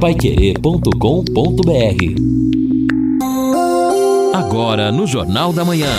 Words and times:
paiquerê.com.br 0.00 0.88
Agora 4.32 4.92
no 4.92 5.08
Jornal 5.08 5.52
da 5.52 5.64
Manhã. 5.64 5.90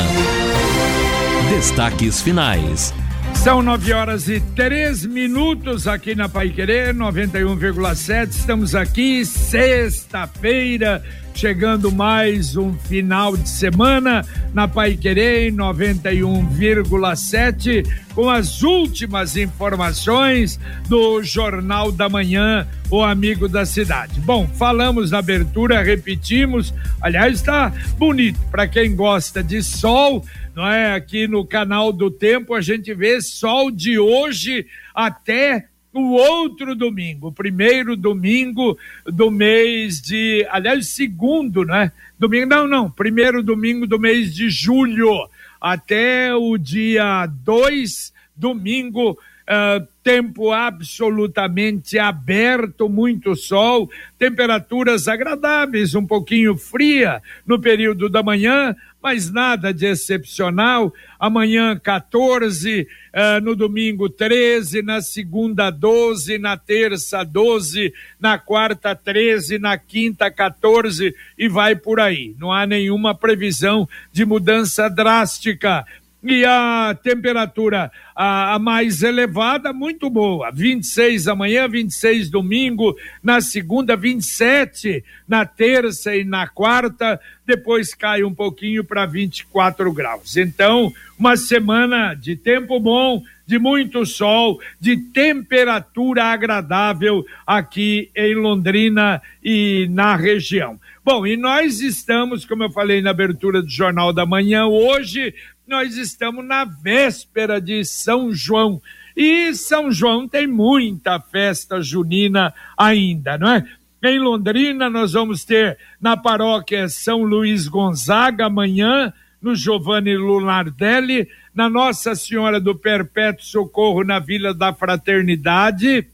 Destaques 1.50 2.22
finais. 2.22 2.94
São 3.36 3.62
nove 3.62 3.92
horas 3.92 4.30
e 4.30 4.40
três 4.40 5.06
minutos 5.06 5.86
aqui 5.86 6.16
na 6.16 6.30
Pai 6.30 6.50
Querer 6.50 6.94
91,7. 6.96 8.30
Estamos 8.30 8.74
aqui 8.74 9.26
sexta-feira, 9.26 11.04
chegando 11.40 11.90
mais 11.90 12.58
um 12.58 12.74
final 12.74 13.38
de 13.38 13.48
semana 13.48 14.26
na 14.54 14.68
Pai 14.68 14.98
Querer 14.98 15.54
91,7 15.54 17.88
com 18.14 18.30
as 18.30 18.62
últimas 18.62 19.38
informações 19.38 20.60
do 20.90 21.24
Jornal 21.24 21.94
da 21.94 22.10
Manhã, 22.10 22.68
o 22.92 23.02
amigo 23.02 23.48
da 23.48 23.66
cidade. 23.66 24.20
Bom, 24.20 24.50
falamos 24.50 25.12
na 25.12 25.20
abertura, 25.20 25.82
repetimos. 25.82 26.74
Aliás, 27.00 27.36
está 27.36 27.72
bonito 27.98 28.38
para 28.52 28.68
quem 28.68 28.94
gosta 28.94 29.42
de 29.42 29.64
sol 29.64 30.26
não 30.60 30.68
é? 30.68 30.94
Aqui 30.94 31.26
no 31.26 31.46
canal 31.46 31.94
do 31.94 32.12
Tempo 32.12 32.54
a 32.54 32.60
gente 32.60 32.94
vê 32.94 33.22
sol 33.22 33.72
de 33.72 33.98
hoje 33.98 34.66
até 34.94 35.69
o 35.94 36.12
outro 36.12 36.76
domingo, 36.76 37.32
primeiro 37.32 37.96
domingo 37.96 38.78
do 39.06 39.32
mês 39.32 40.00
de, 40.02 40.46
aliás, 40.50 40.90
segundo, 40.90 41.66
né? 41.66 41.92
Domingo, 42.18 42.46
não, 42.46 42.68
não, 42.68 42.92
primeiro 42.92 43.42
domingo 43.42 43.88
do 43.88 44.00
mês 44.00 44.34
de 44.34 44.50
julho, 44.50 45.28
até 45.60 46.34
o 46.36 46.58
dia 46.58 47.26
2, 47.44 48.14
domingo, 48.36 49.12
uh, 49.12 49.88
tempo 50.10 50.52
absolutamente 50.52 52.00
aberto, 52.00 52.90
muito 52.90 53.36
sol, 53.36 53.88
temperaturas 54.18 55.08
agradáveis, 55.08 55.94
um 55.94 56.04
pouquinho 56.04 56.58
fria 56.58 57.22
no 57.46 57.62
período 57.62 58.10
da 58.10 58.24
manhã, 58.24 58.76
mas 59.00 59.32
nada 59.32 59.72
de 59.72 59.86
excepcional. 59.86 60.92
Amanhã 61.20 61.78
14, 61.78 62.82
uh, 62.82 62.88
eh, 63.14 63.40
no 63.40 63.56
domingo 63.56 64.10
13, 64.10 64.82
na 64.82 65.00
segunda 65.00 65.70
12, 65.70 66.40
na 66.40 66.58
terça 66.58 67.24
12, 67.24 67.94
na 68.20 68.40
quarta 68.40 68.96
13, 68.96 69.60
na 69.60 69.78
quinta 69.78 70.32
14 70.32 71.14
e 71.38 71.48
vai 71.48 71.76
por 71.76 72.00
aí. 72.00 72.36
Não 72.40 72.52
há 72.52 72.66
nenhuma 72.66 73.14
previsão 73.14 73.88
de 74.12 74.26
mudança 74.26 74.90
drástica 74.90 75.86
e 76.22 76.44
a 76.44 76.98
temperatura 77.02 77.92
a, 78.16 78.56
a, 78.56 78.60
mais 78.60 79.02
elevada, 79.02 79.72
muito 79.72 80.10
boa. 80.10 80.52
26 80.52 81.28
amanhã, 81.28 81.68
26 81.68 82.30
domingo, 82.30 82.96
na 83.24 83.40
segunda, 83.40 83.96
27 83.96 85.04
na 85.28 85.46
terça 85.46 86.16
e 86.16 86.26
na 86.26 86.48
quarta, 86.48 87.20
depois 87.46 87.94
cai 87.94 88.24
um 88.24 88.34
pouquinho 88.34 88.84
para 88.84 89.06
24 89.06 89.92
graus. 89.94 90.36
Então, 90.36 90.92
uma 91.18 91.38
semana 91.38 92.14
de 92.14 92.36
tempo 92.36 92.80
bom, 92.80 93.22
de 93.46 93.58
muito 93.58 94.06
sol, 94.06 94.60
de 94.80 94.98
temperatura 94.98 96.26
agradável 96.26 97.26
aqui 97.48 98.12
em 98.16 98.36
Londrina 98.36 99.22
e 99.44 99.88
na 99.90 100.16
região. 100.16 100.80
Bom, 101.04 101.26
e 101.26 101.36
nós 101.36 101.82
estamos, 101.82 102.46
como 102.46 102.64
eu 102.64 102.70
falei 102.70 103.02
na 103.02 103.10
abertura 103.10 103.64
do 103.64 103.70
Jornal 103.70 104.14
da 104.14 104.26
Manhã, 104.26 104.68
hoje 104.68 105.34
nós 105.70 105.96
estamos 105.96 106.44
na 106.44 106.66
véspera 106.66 107.62
de 107.62 107.86
São 107.86 108.34
João. 108.34 108.82
E 109.16 109.54
São 109.54 109.92
João 109.92 110.28
tem 110.28 110.48
muita 110.48 111.20
festa 111.20 111.80
junina 111.80 112.52
ainda, 112.76 113.38
não 113.38 113.52
é? 113.52 113.66
Em 114.04 114.18
Londrina, 114.18 114.90
nós 114.90 115.14
vamos 115.14 115.46
ter 115.46 115.78
na 116.02 116.18
paróquia 116.18 116.90
São 116.90 117.22
Luís 117.22 117.68
Gonzaga 117.68 118.48
amanhã, 118.48 119.14
no 119.40 119.54
Giovanni 119.56 120.18
Lunardelli, 120.18 121.28
na 121.54 121.70
Nossa 121.70 122.16
Senhora 122.16 122.60
do 122.60 122.76
Perpétuo 122.76 123.46
Socorro, 123.46 124.04
na 124.04 124.18
Vila 124.18 124.54
da 124.54 124.74
Fraternidade 124.74 126.08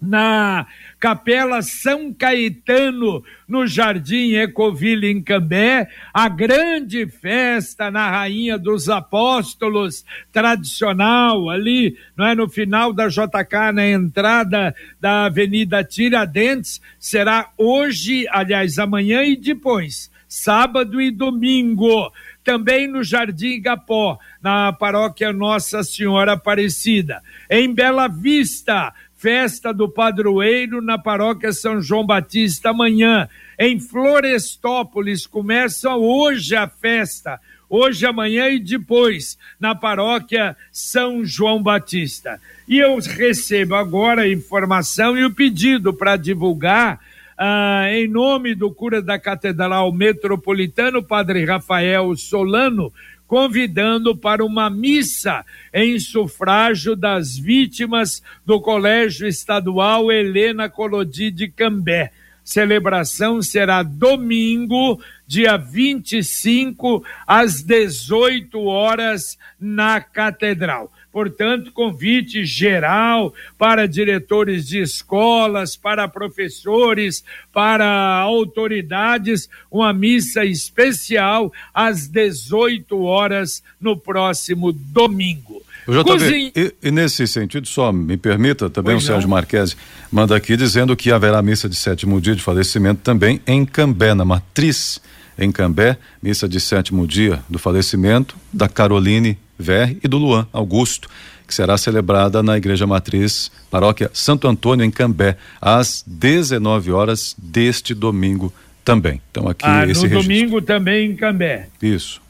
na 0.00 0.66
Capela 0.98 1.60
São 1.60 2.12
Caetano, 2.12 3.22
no 3.46 3.66
Jardim 3.66 4.32
Ecoville, 4.34 5.08
em 5.08 5.22
Cambé, 5.22 5.88
a 6.12 6.28
grande 6.28 7.06
festa 7.06 7.90
na 7.90 8.10
Rainha 8.10 8.58
dos 8.58 8.88
Apóstolos, 8.88 10.04
tradicional, 10.32 11.50
ali, 11.50 11.96
não 12.16 12.26
é, 12.26 12.34
no 12.34 12.48
final 12.48 12.92
da 12.92 13.08
JK, 13.08 13.72
na 13.74 13.86
entrada 13.86 14.74
da 15.00 15.26
Avenida 15.26 15.84
Tiradentes, 15.84 16.80
será 16.98 17.50
hoje, 17.58 18.26
aliás, 18.30 18.78
amanhã 18.78 19.22
e 19.22 19.36
depois, 19.36 20.10
sábado 20.26 21.00
e 21.00 21.10
domingo. 21.10 22.10
Também 22.42 22.86
no 22.86 23.02
Jardim 23.02 23.54
Igapó, 23.54 24.18
na 24.40 24.72
paróquia 24.72 25.32
Nossa 25.32 25.82
Senhora 25.82 26.34
Aparecida. 26.34 27.20
Em 27.50 27.74
Bela 27.74 28.06
Vista, 28.06 28.94
festa 29.16 29.72
do 29.72 29.88
padroeiro 29.88 30.82
na 30.82 30.98
paróquia 30.98 31.52
São 31.52 31.80
João 31.80 32.04
Batista 32.06 32.70
amanhã. 32.70 33.28
Em 33.58 33.80
Florestópolis 33.80 35.26
começa 35.26 35.94
hoje 35.96 36.54
a 36.54 36.68
festa, 36.68 37.40
hoje, 37.68 38.06
amanhã 38.06 38.48
e 38.48 38.58
depois, 38.58 39.38
na 39.58 39.74
paróquia 39.74 40.56
São 40.70 41.24
João 41.24 41.62
Batista. 41.62 42.40
E 42.68 42.78
eu 42.78 42.98
recebo 42.98 43.74
agora 43.74 44.22
a 44.22 44.28
informação 44.28 45.16
e 45.16 45.24
o 45.24 45.34
pedido 45.34 45.92
para 45.94 46.16
divulgar. 46.16 47.00
Ah, 47.38 47.86
em 47.90 48.08
nome 48.08 48.54
do 48.54 48.70
cura 48.70 49.02
da 49.02 49.18
Catedral 49.18 49.92
Metropolitano, 49.92 51.02
Padre 51.02 51.44
Rafael 51.44 52.16
Solano, 52.16 52.90
convidando 53.26 54.16
para 54.16 54.44
uma 54.44 54.70
missa 54.70 55.44
em 55.72 55.98
sufrágio 55.98 56.94
das 56.94 57.36
vítimas 57.36 58.22
do 58.44 58.60
Colégio 58.60 59.26
Estadual 59.26 60.10
Helena 60.10 60.68
Colodi 60.68 61.30
de 61.30 61.48
Cambé. 61.48 62.12
Celebração 62.44 63.42
será 63.42 63.82
domingo, 63.82 65.00
dia 65.26 65.56
25, 65.56 67.04
às 67.26 67.60
18 67.62 68.60
horas, 68.62 69.36
na 69.58 70.00
Catedral. 70.00 70.92
Portanto, 71.16 71.72
convite 71.72 72.44
geral 72.44 73.32
para 73.56 73.88
diretores 73.88 74.68
de 74.68 74.82
escolas, 74.82 75.74
para 75.74 76.06
professores, 76.06 77.24
para 77.50 77.86
autoridades, 78.20 79.48
uma 79.70 79.94
missa 79.94 80.44
especial 80.44 81.50
às 81.72 82.06
18 82.06 83.00
horas 83.00 83.62
no 83.80 83.96
próximo 83.96 84.70
domingo. 84.70 85.62
JB, 85.88 86.04
Cozinha... 86.04 86.52
e, 86.54 86.74
e, 86.82 86.90
nesse 86.90 87.26
sentido, 87.26 87.66
só 87.66 87.90
me 87.90 88.18
permita, 88.18 88.68
também 88.68 88.96
pois 88.96 89.04
o 89.04 89.06
Sérgio 89.06 89.30
Marques 89.30 89.74
manda 90.12 90.36
aqui 90.36 90.54
dizendo 90.54 90.94
que 90.94 91.10
haverá 91.10 91.40
missa 91.40 91.66
de 91.66 91.76
sétimo 91.76 92.20
dia 92.20 92.36
de 92.36 92.42
falecimento 92.42 93.00
também 93.02 93.40
em 93.46 93.64
Cambé, 93.64 94.12
na 94.12 94.26
matriz 94.26 95.00
em 95.38 95.50
Cambé, 95.50 95.96
missa 96.22 96.46
de 96.46 96.60
sétimo 96.60 97.06
dia 97.06 97.42
do 97.48 97.58
falecimento 97.58 98.36
da 98.52 98.68
Caroline 98.68 99.38
Ver 99.58 99.96
e 100.02 100.08
do 100.08 100.18
Luan 100.18 100.46
Augusto, 100.52 101.08
que 101.46 101.54
será 101.54 101.78
celebrada 101.78 102.42
na 102.42 102.56
Igreja 102.56 102.86
Matriz, 102.86 103.50
Paróquia 103.70 104.10
Santo 104.12 104.48
Antônio, 104.48 104.84
em 104.84 104.90
Cambé, 104.90 105.36
às 105.60 106.04
19 106.06 106.92
horas 106.92 107.34
deste 107.38 107.94
domingo 107.94 108.52
também. 108.84 109.20
Então 109.30 109.48
aqui 109.48 109.64
ah, 109.64 109.86
esse 109.86 110.02
no 110.02 110.08
registro. 110.08 110.22
domingo 110.22 110.62
também 110.62 111.10
em 111.10 111.16
Cambé. 111.16 111.68
Isso. 111.80 112.20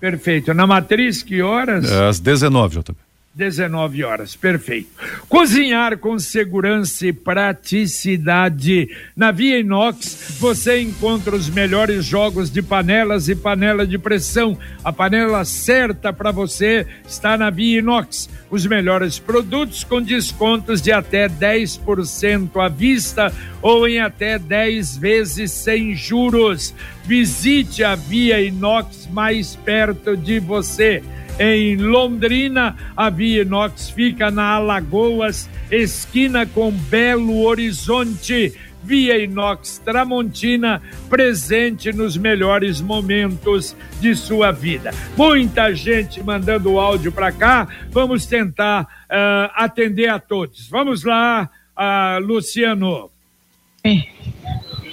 Perfeito. 0.00 0.52
Na 0.52 0.66
Matriz, 0.66 1.22
que 1.22 1.40
horas? 1.42 1.90
É, 1.90 2.08
às 2.08 2.18
19, 2.18 2.80
JB. 2.80 2.96
19 3.34 4.04
horas, 4.04 4.36
perfeito. 4.36 4.90
Cozinhar 5.26 5.96
com 5.96 6.18
segurança 6.18 7.06
e 7.06 7.14
praticidade. 7.14 8.90
Na 9.16 9.30
Via 9.30 9.58
Inox 9.58 10.36
você 10.38 10.80
encontra 10.80 11.34
os 11.34 11.48
melhores 11.48 12.04
jogos 12.04 12.50
de 12.50 12.60
panelas 12.60 13.30
e 13.30 13.34
panela 13.34 13.86
de 13.86 13.96
pressão. 13.96 14.58
A 14.84 14.92
panela 14.92 15.46
certa 15.46 16.12
para 16.12 16.30
você 16.30 16.86
está 17.08 17.38
na 17.38 17.48
Via 17.48 17.78
Inox. 17.78 18.28
Os 18.50 18.66
melhores 18.66 19.18
produtos 19.18 19.82
com 19.82 20.02
descontos 20.02 20.82
de 20.82 20.92
até 20.92 21.26
10% 21.26 22.62
à 22.62 22.68
vista 22.68 23.32
ou 23.62 23.88
em 23.88 23.98
até 23.98 24.38
10 24.38 24.98
vezes 24.98 25.50
sem 25.52 25.94
juros. 25.94 26.74
Visite 27.06 27.82
a 27.82 27.94
Via 27.94 28.42
Inox 28.42 29.08
mais 29.10 29.56
perto 29.56 30.18
de 30.18 30.38
você 30.38 31.02
em 31.42 31.76
Londrina. 31.76 32.76
A 32.96 33.10
Via 33.10 33.42
Inox 33.42 33.90
fica 33.90 34.30
na 34.30 34.54
Alagoas, 34.54 35.50
esquina 35.70 36.46
com 36.46 36.70
Belo 36.70 37.42
Horizonte. 37.42 38.52
Via 38.84 39.16
Inox 39.16 39.80
Tramontina, 39.84 40.82
presente 41.08 41.92
nos 41.92 42.16
melhores 42.16 42.80
momentos 42.80 43.76
de 44.00 44.14
sua 44.16 44.50
vida. 44.50 44.92
Muita 45.16 45.72
gente 45.72 46.20
mandando 46.20 46.80
áudio 46.80 47.12
para 47.12 47.30
cá, 47.30 47.68
vamos 47.90 48.26
tentar 48.26 48.82
uh, 48.82 49.52
atender 49.54 50.08
a 50.08 50.18
todos. 50.18 50.68
Vamos 50.68 51.04
lá, 51.04 51.48
uh, 51.78 52.24
Luciano. 52.24 53.08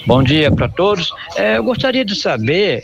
Bom 0.06 0.22
dia 0.22 0.52
para 0.52 0.70
todos. 0.70 1.12
É, 1.36 1.58
eu 1.58 1.64
gostaria 1.64 2.06
de 2.06 2.16
saber 2.16 2.84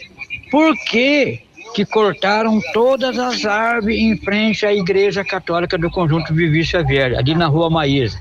por 0.50 0.76
que 0.86 1.46
que 1.76 1.86
cortaram 1.86 2.62
todas 2.72 3.20
as 3.20 3.46
árvores 3.46 3.98
em 3.98 4.16
frente 4.16 4.66
à 4.66 4.74
Igreja 4.74 5.26
Católica 5.26 5.78
do 5.78 5.92
Conjunto 5.92 6.34
Vivi 6.34 6.64
Xavier, 6.64 7.18
ali 7.18 7.36
na 7.36 7.48
Rua 7.48 7.70
Maísa. 7.70 8.18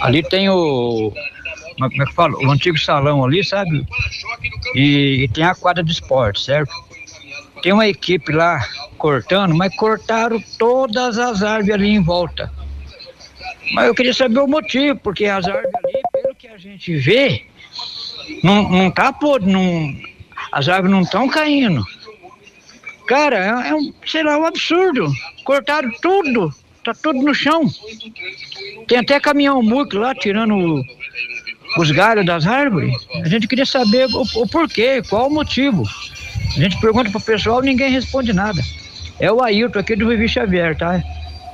Ali 0.00 0.22
tem 0.22 0.48
o 0.48 1.12
como 1.76 2.02
é 2.02 2.06
que 2.06 2.14
fala? 2.14 2.32
O 2.38 2.50
antigo 2.52 2.78
salão 2.78 3.24
ali, 3.24 3.42
sabe? 3.42 3.84
E, 4.76 5.24
e 5.24 5.28
tem 5.28 5.42
a 5.42 5.56
quadra 5.56 5.82
de 5.82 5.90
esporte, 5.90 6.40
certo? 6.42 6.72
Tem 7.60 7.72
uma 7.72 7.88
equipe 7.88 8.30
lá 8.30 8.64
cortando, 8.96 9.52
mas 9.52 9.74
cortaram 9.74 10.40
todas 10.56 11.18
as 11.18 11.42
árvores 11.42 11.74
ali 11.74 11.88
em 11.88 12.00
volta. 12.00 12.52
Mas 13.72 13.88
eu 13.88 13.94
queria 13.96 14.14
saber 14.14 14.38
o 14.38 14.46
motivo, 14.46 14.96
porque 15.00 15.24
as 15.24 15.44
árvores 15.44 15.74
ali, 15.74 16.00
pelo 16.12 16.34
que 16.36 16.46
a 16.46 16.56
gente 16.56 16.94
vê, 16.94 17.46
não, 18.44 18.70
não 18.70 18.90
tá 18.92 19.12
podre, 19.12 19.50
não, 19.50 19.92
as 20.52 20.68
árvores 20.68 20.92
não 20.92 21.02
estão 21.02 21.28
caindo. 21.28 21.84
Cara, 23.06 23.36
é, 23.36 23.68
é, 23.68 23.74
um, 23.74 23.92
sei 24.06 24.22
lá, 24.22 24.38
um 24.38 24.46
absurdo. 24.46 25.12
Cortaram 25.44 25.90
tudo, 26.00 26.52
tá 26.82 26.92
tudo 26.94 27.20
no 27.22 27.34
chão. 27.34 27.68
Tem 28.88 28.98
até 28.98 29.20
caminhão 29.20 29.62
muco 29.62 29.96
lá 29.98 30.14
tirando 30.14 30.82
os 31.78 31.90
galhos 31.90 32.24
das 32.24 32.46
árvores. 32.46 32.94
A 33.22 33.28
gente 33.28 33.46
queria 33.46 33.66
saber 33.66 34.06
o, 34.06 34.22
o 34.42 34.48
porquê, 34.48 35.02
qual 35.08 35.28
o 35.28 35.34
motivo. 35.34 35.84
A 36.56 36.60
gente 36.60 36.80
pergunta 36.80 37.10
pro 37.10 37.20
pessoal 37.20 37.60
ninguém 37.60 37.90
responde 37.90 38.32
nada. 38.32 38.62
É 39.20 39.30
o 39.30 39.42
Ailton 39.42 39.78
aqui 39.78 39.96
do 39.96 40.08
Vivi 40.08 40.28
Xavier, 40.28 40.76
tá? 40.76 41.02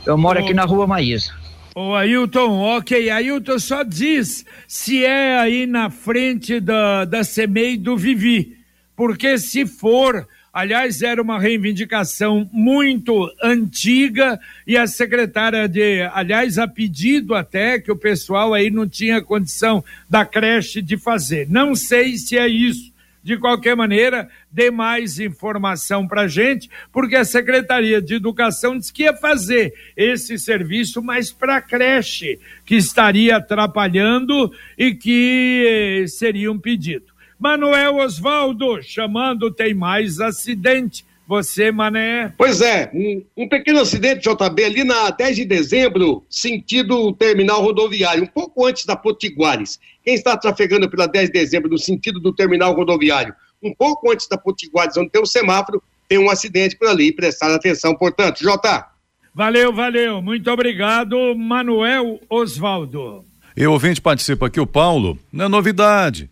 Eu 0.07 0.17
moro 0.17 0.39
aqui 0.39 0.55
na 0.55 0.65
rua 0.65 0.87
Maísa. 0.87 1.33
Ô 1.75 1.95
Ailton, 1.95 2.77
ok, 2.77 3.11
Ailton 3.11 3.59
só 3.59 3.83
diz 3.83 4.45
se 4.67 5.05
é 5.05 5.39
aí 5.39 5.67
na 5.67 5.89
frente 5.89 6.59
da, 6.59 7.05
da 7.05 7.23
CEMEI 7.23 7.77
do 7.77 7.97
Vivi, 7.97 8.57
porque 8.97 9.39
se 9.39 9.65
for, 9.67 10.27
aliás, 10.53 11.03
era 11.03 11.21
uma 11.23 11.39
reivindicação 11.39 12.49
muito 12.53 13.31
antiga 13.43 14.39
e 14.67 14.77
a 14.77 14.87
secretária 14.87 15.69
de, 15.69 16.03
aliás, 16.13 16.59
a 16.59 16.67
pedido 16.67 17.35
até 17.35 17.79
que 17.79 17.93
o 17.93 17.97
pessoal 17.97 18.53
aí 18.53 18.71
não 18.71 18.89
tinha 18.89 19.23
condição 19.23 19.85
da 20.09 20.25
creche 20.25 20.83
de 20.83 20.97
fazer. 20.97 21.49
Não 21.49 21.75
sei 21.75 22.17
se 22.17 22.37
é 22.37 22.49
isso. 22.49 22.91
De 23.23 23.37
qualquer 23.37 23.77
maneira, 23.77 24.31
dê 24.51 24.71
mais 24.71 25.21
informação 25.21 26.09
para 26.09 26.27
gente, 26.27 26.71
porque 26.91 27.15
a 27.15 27.25
Secretaria 27.25 28.01
de 28.01 28.15
Educação 28.15 28.79
disse 28.79 28.91
que 28.91 29.03
ia 29.03 29.15
fazer 29.15 29.75
esse 29.95 30.39
serviço, 30.39 31.03
mas 31.03 31.31
para 31.31 31.57
a 31.57 31.61
creche, 31.61 32.41
que 32.65 32.77
estaria 32.77 33.37
atrapalhando 33.37 34.51
e 34.77 34.95
que 34.95 36.07
seria 36.09 36.51
um 36.51 36.59
pedido. 36.59 37.10
Manuel 37.41 37.97
Osvaldo, 37.97 38.83
chamando, 38.83 39.51
tem 39.51 39.73
mais 39.73 40.21
acidente. 40.21 41.07
Você, 41.27 41.73
Mané? 41.73 42.35
Pois 42.37 42.61
é, 42.61 42.91
um, 42.93 43.25
um, 43.35 43.49
pequeno 43.49 43.81
acidente, 43.81 44.29
JB, 44.29 44.65
ali 44.65 44.85
na 44.85 45.09
10 45.09 45.37
de 45.37 45.45
dezembro, 45.47 46.23
sentido 46.29 47.11
terminal 47.15 47.63
rodoviário, 47.63 48.25
um 48.25 48.27
pouco 48.27 48.67
antes 48.67 48.85
da 48.85 48.95
Potiguares. 48.95 49.81
Quem 50.05 50.15
está 50.17 50.37
trafegando 50.37 50.91
pela 50.91 51.07
10 51.07 51.29
de 51.29 51.33
dezembro 51.33 51.71
no 51.71 51.79
sentido 51.79 52.21
do 52.21 52.31
terminal 52.31 52.75
rodoviário, 52.75 53.33
um 53.63 53.73
pouco 53.73 54.13
antes 54.13 54.29
da 54.29 54.37
Potiguares, 54.37 54.99
onde 54.99 55.09
tem 55.09 55.23
um 55.23 55.27
semáforo, 55.27 55.83
tem 56.07 56.19
um 56.19 56.29
acidente 56.29 56.77
por 56.77 56.89
ali, 56.89 57.11
prestar 57.11 57.55
atenção, 57.55 57.95
portanto. 57.95 58.43
Jota. 58.43 58.87
Valeu, 59.35 59.73
valeu. 59.73 60.21
Muito 60.21 60.51
obrigado, 60.51 61.35
Manuel 61.35 62.21
Osvaldo. 62.29 63.25
E 63.57 63.67
o 63.67 63.73
ouvinte 63.73 64.01
participa 64.03 64.49
aqui, 64.49 64.61
o 64.61 64.67
Paulo. 64.67 65.19
Não 65.33 65.47
é 65.47 65.49
novidade, 65.49 66.29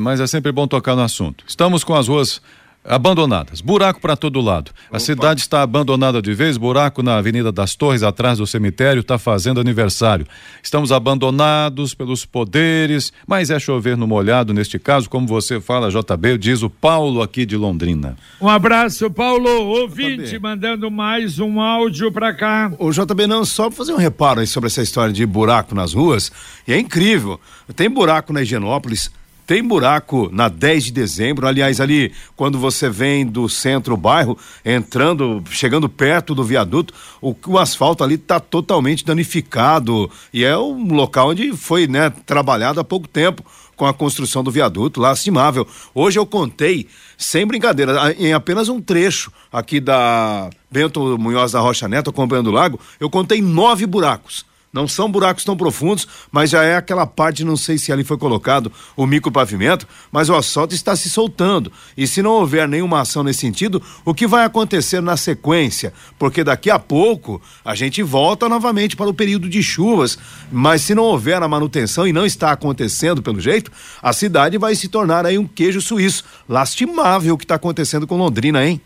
mas 0.00 0.20
é 0.20 0.26
sempre 0.26 0.52
bom 0.52 0.66
tocar 0.66 0.94
no 0.94 1.02
assunto. 1.02 1.44
Estamos 1.46 1.82
com 1.82 1.94
as 1.94 2.08
ruas 2.08 2.42
abandonadas, 2.88 3.60
buraco 3.60 4.00
para 4.00 4.16
todo 4.16 4.40
lado. 4.40 4.70
Opa. 4.88 4.96
A 4.96 5.00
cidade 5.00 5.40
está 5.40 5.62
abandonada 5.62 6.22
de 6.22 6.32
vez, 6.32 6.56
buraco 6.56 7.02
na 7.02 7.16
Avenida 7.16 7.50
das 7.50 7.74
Torres, 7.74 8.02
atrás 8.02 8.38
do 8.38 8.46
cemitério, 8.46 9.00
está 9.00 9.18
fazendo 9.18 9.60
aniversário. 9.60 10.26
Estamos 10.62 10.92
abandonados 10.92 11.94
pelos 11.94 12.24
poderes, 12.24 13.12
mas 13.26 13.50
é 13.50 13.58
chover 13.58 13.96
no 13.96 14.06
molhado 14.06 14.54
neste 14.54 14.78
caso, 14.78 15.10
como 15.10 15.26
você 15.26 15.60
fala, 15.60 15.90
JB, 15.90 16.38
diz 16.38 16.62
o 16.62 16.70
Paulo 16.70 17.22
aqui 17.22 17.44
de 17.44 17.56
Londrina. 17.56 18.16
Um 18.40 18.48
abraço, 18.48 19.10
Paulo, 19.10 19.48
ouvinte, 19.48 20.26
JB. 20.26 20.38
mandando 20.38 20.90
mais 20.90 21.38
um 21.38 21.60
áudio 21.60 22.12
para 22.12 22.32
cá. 22.32 22.70
O 22.78 22.90
JB, 22.92 23.26
não, 23.26 23.44
só 23.44 23.70
fazer 23.70 23.92
um 23.92 23.98
reparo 23.98 24.40
aí 24.40 24.46
sobre 24.46 24.68
essa 24.68 24.82
história 24.82 25.12
de 25.12 25.26
buraco 25.26 25.74
nas 25.74 25.92
ruas, 25.92 26.30
e 26.68 26.72
é 26.72 26.78
incrível. 26.78 27.40
Tem 27.74 27.90
buraco 27.90 28.32
na 28.32 28.42
Higienópolis, 28.42 29.10
tem 29.46 29.62
buraco 29.62 30.28
na 30.32 30.48
10 30.48 30.86
de 30.86 30.92
dezembro, 30.92 31.46
aliás, 31.46 31.80
ali 31.80 32.12
quando 32.34 32.58
você 32.58 32.90
vem 32.90 33.24
do 33.24 33.48
centro 33.48 33.96
bairro, 33.96 34.36
entrando, 34.64 35.42
chegando 35.50 35.88
perto 35.88 36.34
do 36.34 36.42
viaduto, 36.42 36.92
o, 37.22 37.34
o 37.46 37.58
asfalto 37.58 38.02
ali 38.02 38.16
está 38.16 38.40
totalmente 38.40 39.04
danificado 39.04 40.10
e 40.32 40.44
é 40.44 40.58
um 40.58 40.92
local 40.92 41.28
onde 41.30 41.56
foi, 41.56 41.86
né, 41.86 42.10
trabalhado 42.26 42.80
há 42.80 42.84
pouco 42.84 43.06
tempo 43.06 43.44
com 43.76 43.86
a 43.86 43.94
construção 43.94 44.42
do 44.42 44.50
viaduto, 44.50 45.00
lastimável. 45.00 45.66
Hoje 45.94 46.18
eu 46.18 46.26
contei, 46.26 46.88
sem 47.16 47.46
brincadeira, 47.46 48.14
em 48.18 48.32
apenas 48.32 48.68
um 48.68 48.80
trecho 48.80 49.30
aqui 49.52 49.78
da 49.78 50.50
Bento 50.70 51.16
Munhoz 51.18 51.52
da 51.52 51.60
Rocha 51.60 51.86
Neto, 51.86 52.10
acompanhando 52.10 52.48
o 52.48 52.52
lago, 52.52 52.80
eu 52.98 53.08
contei 53.08 53.40
nove 53.40 53.86
buracos. 53.86 54.44
Não 54.76 54.86
são 54.86 55.10
buracos 55.10 55.42
tão 55.42 55.56
profundos, 55.56 56.06
mas 56.30 56.50
já 56.50 56.62
é 56.62 56.76
aquela 56.76 57.06
parte, 57.06 57.42
não 57.42 57.56
sei 57.56 57.78
se 57.78 57.90
ali 57.90 58.04
foi 58.04 58.18
colocado 58.18 58.70
o 58.94 59.06
micropavimento, 59.06 59.88
mas 60.12 60.28
o 60.28 60.34
asfalto 60.34 60.74
está 60.74 60.94
se 60.94 61.08
soltando. 61.08 61.72
E 61.96 62.06
se 62.06 62.20
não 62.20 62.32
houver 62.32 62.68
nenhuma 62.68 63.00
ação 63.00 63.24
nesse 63.24 63.40
sentido, 63.40 63.82
o 64.04 64.12
que 64.12 64.26
vai 64.26 64.44
acontecer 64.44 65.00
na 65.00 65.16
sequência? 65.16 65.94
Porque 66.18 66.44
daqui 66.44 66.68
a 66.68 66.78
pouco 66.78 67.40
a 67.64 67.74
gente 67.74 68.02
volta 68.02 68.50
novamente 68.50 68.96
para 68.96 69.08
o 69.08 69.14
período 69.14 69.48
de 69.48 69.62
chuvas, 69.62 70.18
mas 70.52 70.82
se 70.82 70.94
não 70.94 71.04
houver 71.04 71.42
a 71.42 71.48
manutenção 71.48 72.06
e 72.06 72.12
não 72.12 72.26
está 72.26 72.52
acontecendo 72.52 73.22
pelo 73.22 73.40
jeito, 73.40 73.72
a 74.02 74.12
cidade 74.12 74.58
vai 74.58 74.74
se 74.74 74.88
tornar 74.88 75.24
aí 75.24 75.38
um 75.38 75.46
queijo 75.46 75.80
suíço. 75.80 76.22
Lastimável 76.46 77.32
o 77.32 77.38
que 77.38 77.44
está 77.44 77.54
acontecendo 77.54 78.06
com 78.06 78.18
Londrina, 78.18 78.62
hein? 78.62 78.78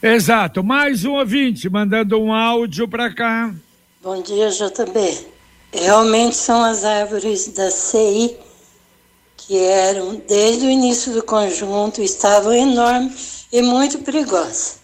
Exato. 0.00 0.62
Mais 0.62 1.04
um 1.04 1.14
ouvinte 1.14 1.68
mandando 1.68 2.22
um 2.22 2.32
áudio 2.32 2.86
para 2.86 3.12
cá. 3.12 3.52
Bom 4.08 4.22
dia, 4.22 4.48
JB. 4.48 5.26
Realmente 5.70 6.34
são 6.34 6.64
as 6.64 6.82
árvores 6.82 7.48
da 7.48 7.70
CI 7.70 8.38
que 9.36 9.54
eram, 9.58 10.22
desde 10.26 10.64
o 10.64 10.70
início 10.70 11.12
do 11.12 11.22
conjunto, 11.22 12.00
estavam 12.00 12.54
enormes 12.54 13.46
e 13.52 13.60
muito 13.60 13.98
perigosas. 13.98 14.80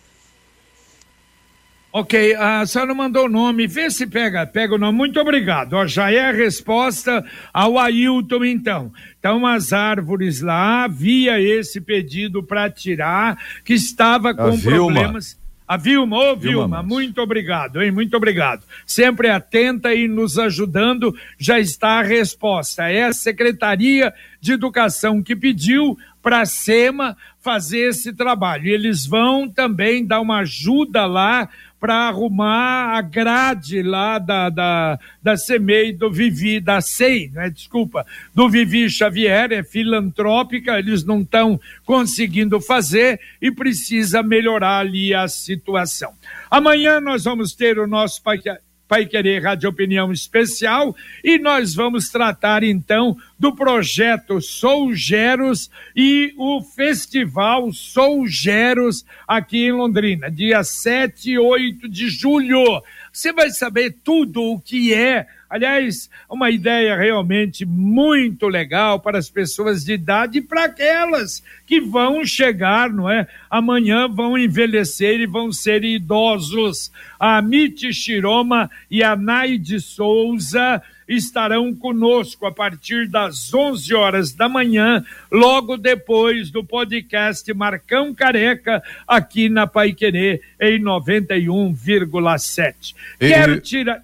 Ok, 1.91 2.35
a 2.35 2.67
senhora 2.67 2.95
mandou 2.95 3.25
o 3.25 3.31
nome, 3.31 3.67
vê 3.67 3.91
se 3.91 4.07
pega, 4.07 4.47
pega 4.47 4.75
o 4.75 4.79
nome. 4.79 4.99
Muito 4.99 5.19
obrigado. 5.19 5.73
Ó, 5.73 5.87
já 5.87 6.13
é 6.13 6.29
a 6.29 6.33
resposta 6.33 7.25
ao 7.51 7.79
Ailton, 7.79 8.45
então. 8.45 8.93
Então, 9.19 9.47
as 9.47 9.73
árvores 9.73 10.43
lá, 10.43 10.85
havia 10.85 11.41
esse 11.41 11.81
pedido 11.81 12.43
para 12.43 12.69
tirar, 12.69 13.43
que 13.65 13.73
estava 13.73 14.35
com 14.35 14.61
problemas. 14.61 15.43
A 15.67 15.79
Vilma, 15.79 16.17
ô 16.19 16.37
Vilma, 16.37 16.67
Vilma 16.67 16.83
muito 16.83 17.23
obrigado, 17.23 17.83
hein? 17.83 17.91
Muito 17.91 18.15
obrigado. 18.15 18.63
Sempre 18.87 19.31
atenta 19.31 19.95
e 19.95 20.07
nos 20.07 20.39
ajudando, 20.39 21.17
já 21.39 21.59
está 21.59 22.01
a 22.01 22.03
resposta. 22.03 22.85
É 22.91 23.05
a 23.05 23.13
Secretaria 23.15 24.13
de 24.41 24.53
Educação 24.53 25.23
que 25.23 25.35
pediu 25.35 25.97
para 26.23 26.41
a 26.41 26.47
SEMA 26.47 27.17
fazer 27.41 27.91
esse 27.91 28.13
trabalho. 28.13 28.67
E 28.67 28.73
eles 28.73 29.07
vão 29.07 29.49
também 29.49 30.05
dar 30.05 30.21
uma 30.21 30.41
ajuda 30.41 31.07
lá 31.07 31.49
para 31.85 32.09
arrumar 32.09 32.97
a 32.97 33.03
grade 33.03 33.83
lá 33.83 34.19
da, 34.19 34.49
da, 34.49 34.99
da 35.23 35.37
CEMEI, 35.37 35.93
do 35.93 36.11
Vivi, 36.11 36.59
da 36.59 36.81
SEI, 36.81 37.29
né? 37.29 37.51
desculpa, 37.51 38.07
do 38.35 38.49
Vivi 38.49 38.89
Xavier, 38.89 39.53
é 39.53 39.63
filantrópica, 39.63 40.79
eles 40.79 41.05
não 41.05 41.21
estão 41.21 41.61
conseguindo 41.85 42.59
fazer 42.59 43.21
e 43.39 43.51
precisa 43.51 44.23
melhorar 44.23 44.79
ali 44.79 45.13
a 45.13 45.29
situação. 45.29 46.15
Amanhã 46.51 47.03
nós 47.03 47.25
vamos 47.25 47.53
ter 47.53 47.79
o 47.79 47.87
nosso 47.87 48.23
Pai 48.23 49.05
Querer 49.05 49.43
Rádio 49.43 49.69
Opinião 49.69 50.11
Especial 50.11 50.97
e 51.23 51.39
nós 51.39 51.75
vamos 51.75 52.09
tratar 52.09 52.63
então 52.63 53.15
do 53.39 53.55
projeto 53.55 54.41
Sou 54.41 54.95
Geros 54.95 55.71
e 55.95 56.35
o 56.37 56.63
Festival 56.63 57.73
Sou 57.73 58.27
Geros 58.27 59.05
aqui 59.27 59.67
em 59.67 59.73
Londrina, 59.73 60.31
dia 60.31 60.63
7 60.63 61.33
e 61.33 61.39
8 61.39 61.89
de 61.89 62.09
julho. 62.09 62.83
Você 63.13 63.33
vai 63.33 63.51
saber 63.51 63.97
tudo 64.05 64.43
o 64.43 64.61
que 64.61 64.93
é 64.93 65.27
Aliás, 65.55 66.11
uma 66.29 66.51
ideia 66.51 66.97
realmente 66.97 67.65
muito 67.65 68.49
legal 68.49 68.99
para 68.99 69.19
as 69.19 69.31
pessoas 69.31 69.85
de 69.85 69.93
idade 69.93 70.39
e 70.39 70.43
para 70.43 70.65
aquelas 70.65 71.45
que 71.65 71.81
vão 71.81 72.25
chegar, 72.25 72.91
não 72.91 73.09
é? 73.09 73.29
Amanhã 73.49 74.09
vão 74.09 74.37
envelhecer 74.37 75.21
e 75.21 75.27
vão 75.27 75.53
ser 75.53 75.85
idosos. 75.85 76.91
A 77.21 77.41
Miti 77.41 77.93
Shiroma 77.93 78.69
e 78.91 79.01
a 79.05 79.15
Naide 79.15 79.79
Souza 79.81 80.83
estarão 81.09 81.75
conosco 81.75 82.47
a 82.47 82.53
partir 82.53 83.09
das 83.09 83.53
11 83.53 83.95
horas 83.95 84.33
da 84.33 84.49
manhã, 84.49 85.05
logo 85.31 85.77
depois 85.77 86.51
do 86.51 86.65
podcast 86.65 87.53
Marcão 87.55 88.15
Careca, 88.15 88.83
aqui 89.07 89.49
na 89.49 89.67
Paiquerê, 89.67 90.41
em 90.61 90.81
91,7. 90.81 92.95
Quero 93.19 93.61
tirar. 93.61 94.03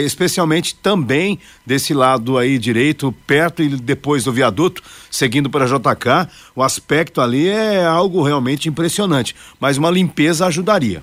especialmente 0.02 0.76
também 0.76 1.38
desse 1.66 1.92
lado 1.92 2.38
aí 2.38 2.58
direito, 2.58 3.12
perto 3.26 3.62
e 3.62 3.68
depois 3.68 4.24
do 4.24 4.32
viaduto, 4.32 4.82
seguindo 5.10 5.50
para 5.50 5.66
JK. 5.66 6.30
O 6.56 6.62
aspecto 6.62 7.20
ali 7.20 7.48
é 7.48 7.84
algo 7.84 8.22
realmente 8.22 8.66
impressionante, 8.66 9.36
mas 9.60 9.76
uma 9.76 9.90
limpeza 9.90 10.46
ajudaria. 10.46 11.02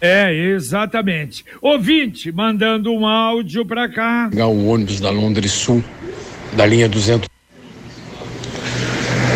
É, 0.00 0.32
exatamente. 0.32 1.44
Ouvinte, 1.60 2.32
mandando 2.32 2.90
um 2.90 3.06
áudio 3.06 3.66
para 3.66 3.86
cá. 3.86 4.28
Pegar 4.30 4.46
o 4.46 4.66
ônibus 4.66 4.98
da 4.98 5.10
Londres 5.10 5.52
Sul, 5.52 5.84
da 6.54 6.64
linha 6.64 6.88
200. 6.88 7.28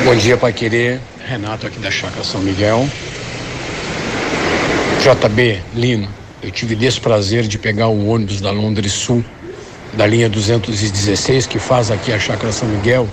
Bom 0.04 0.16
dia, 0.16 0.38
Pai 0.38 0.54
Querer. 0.54 1.00
Renato 1.26 1.66
aqui 1.66 1.78
da 1.78 1.90
Chácara 1.90 2.24
São 2.24 2.40
Miguel. 2.40 2.88
JB 5.02 5.60
Lima, 5.74 6.08
eu 6.42 6.50
tive 6.50 6.74
desprazer 6.74 7.42
de 7.42 7.58
pegar 7.58 7.88
o 7.88 8.08
ônibus 8.08 8.40
da 8.40 8.50
Londres 8.50 8.92
Sul, 8.92 9.22
da 9.92 10.06
linha 10.06 10.30
216, 10.30 11.46
que 11.46 11.58
faz 11.58 11.90
aqui 11.90 12.10
a 12.10 12.18
Chácara 12.18 12.52
São 12.52 12.66
Miguel, 12.66 13.06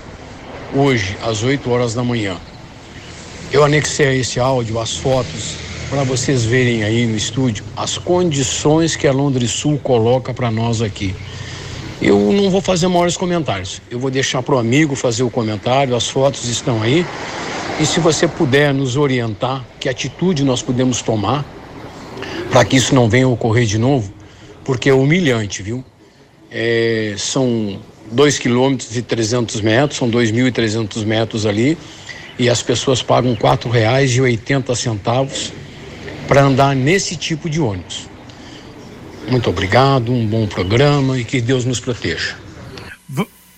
hoje, 0.74 1.18
às 1.22 1.44
8 1.44 1.70
horas 1.70 1.94
da 1.94 2.02
manhã. 2.02 2.38
Eu 3.52 3.66
anexei 3.66 4.08
a 4.08 4.16
esse 4.16 4.40
áudio 4.40 4.80
as 4.80 4.96
fotos 4.96 5.71
para 5.92 6.06
vocês 6.06 6.46
verem 6.46 6.86
aí 6.86 7.06
no 7.06 7.18
estúdio 7.18 7.66
as 7.76 7.98
condições 7.98 8.96
que 8.96 9.06
a 9.06 9.12
Londres 9.12 9.52
Sul 9.52 9.78
coloca 9.78 10.34
para 10.34 10.50
nós 10.50 10.82
aqui. 10.82 11.14
Eu 12.02 12.18
não 12.32 12.50
vou 12.50 12.62
fazer 12.62 12.88
maiores 12.88 13.18
comentários. 13.18 13.82
Eu 13.92 14.00
vou 14.00 14.10
deixar 14.10 14.42
para 14.42 14.56
o 14.56 14.58
amigo 14.58 14.96
fazer 14.96 15.24
o 15.24 15.30
comentário, 15.30 15.94
as 15.94 16.08
fotos 16.08 16.48
estão 16.48 16.82
aí. 16.82 17.06
E 17.78 17.86
se 17.86 18.00
você 18.00 18.26
puder 18.26 18.74
nos 18.74 18.96
orientar, 18.96 19.66
que 19.82 19.90
atitude 19.90 20.46
nós 20.46 20.62
podemos 20.62 21.02
tomar 21.02 21.44
para 22.50 22.64
que 22.64 22.78
isso 22.78 22.96
não 22.96 23.10
venha 23.10 23.26
a 23.26 23.30
ocorrer 23.30 23.66
de 23.66 23.78
novo, 23.78 24.14
porque 24.64 24.90
é 24.90 24.94
humilhante, 24.94 25.62
viu? 25.62 25.84
É, 26.50 27.16
são 27.18 27.78
2 28.10 28.40
quilômetros 28.40 28.96
e 28.96 29.02
300 29.02 29.60
metros, 29.60 29.98
são 29.98 30.10
2.300 30.10 31.06
metros 31.06 31.46
ali, 31.46 31.78
e 32.40 32.50
as 32.50 32.64
pessoas 32.64 33.04
pagam 33.04 33.34
R$ 33.34 33.40
4,80 33.40 35.52
para 36.32 36.44
andar 36.44 36.74
nesse 36.74 37.18
tipo 37.18 37.50
de 37.50 37.60
ônibus. 37.60 38.08
Muito 39.30 39.50
obrigado, 39.50 40.14
um 40.14 40.26
bom 40.26 40.48
programa 40.48 41.20
e 41.20 41.26
que 41.26 41.42
Deus 41.42 41.66
nos 41.66 41.82
proteja. 41.82 42.38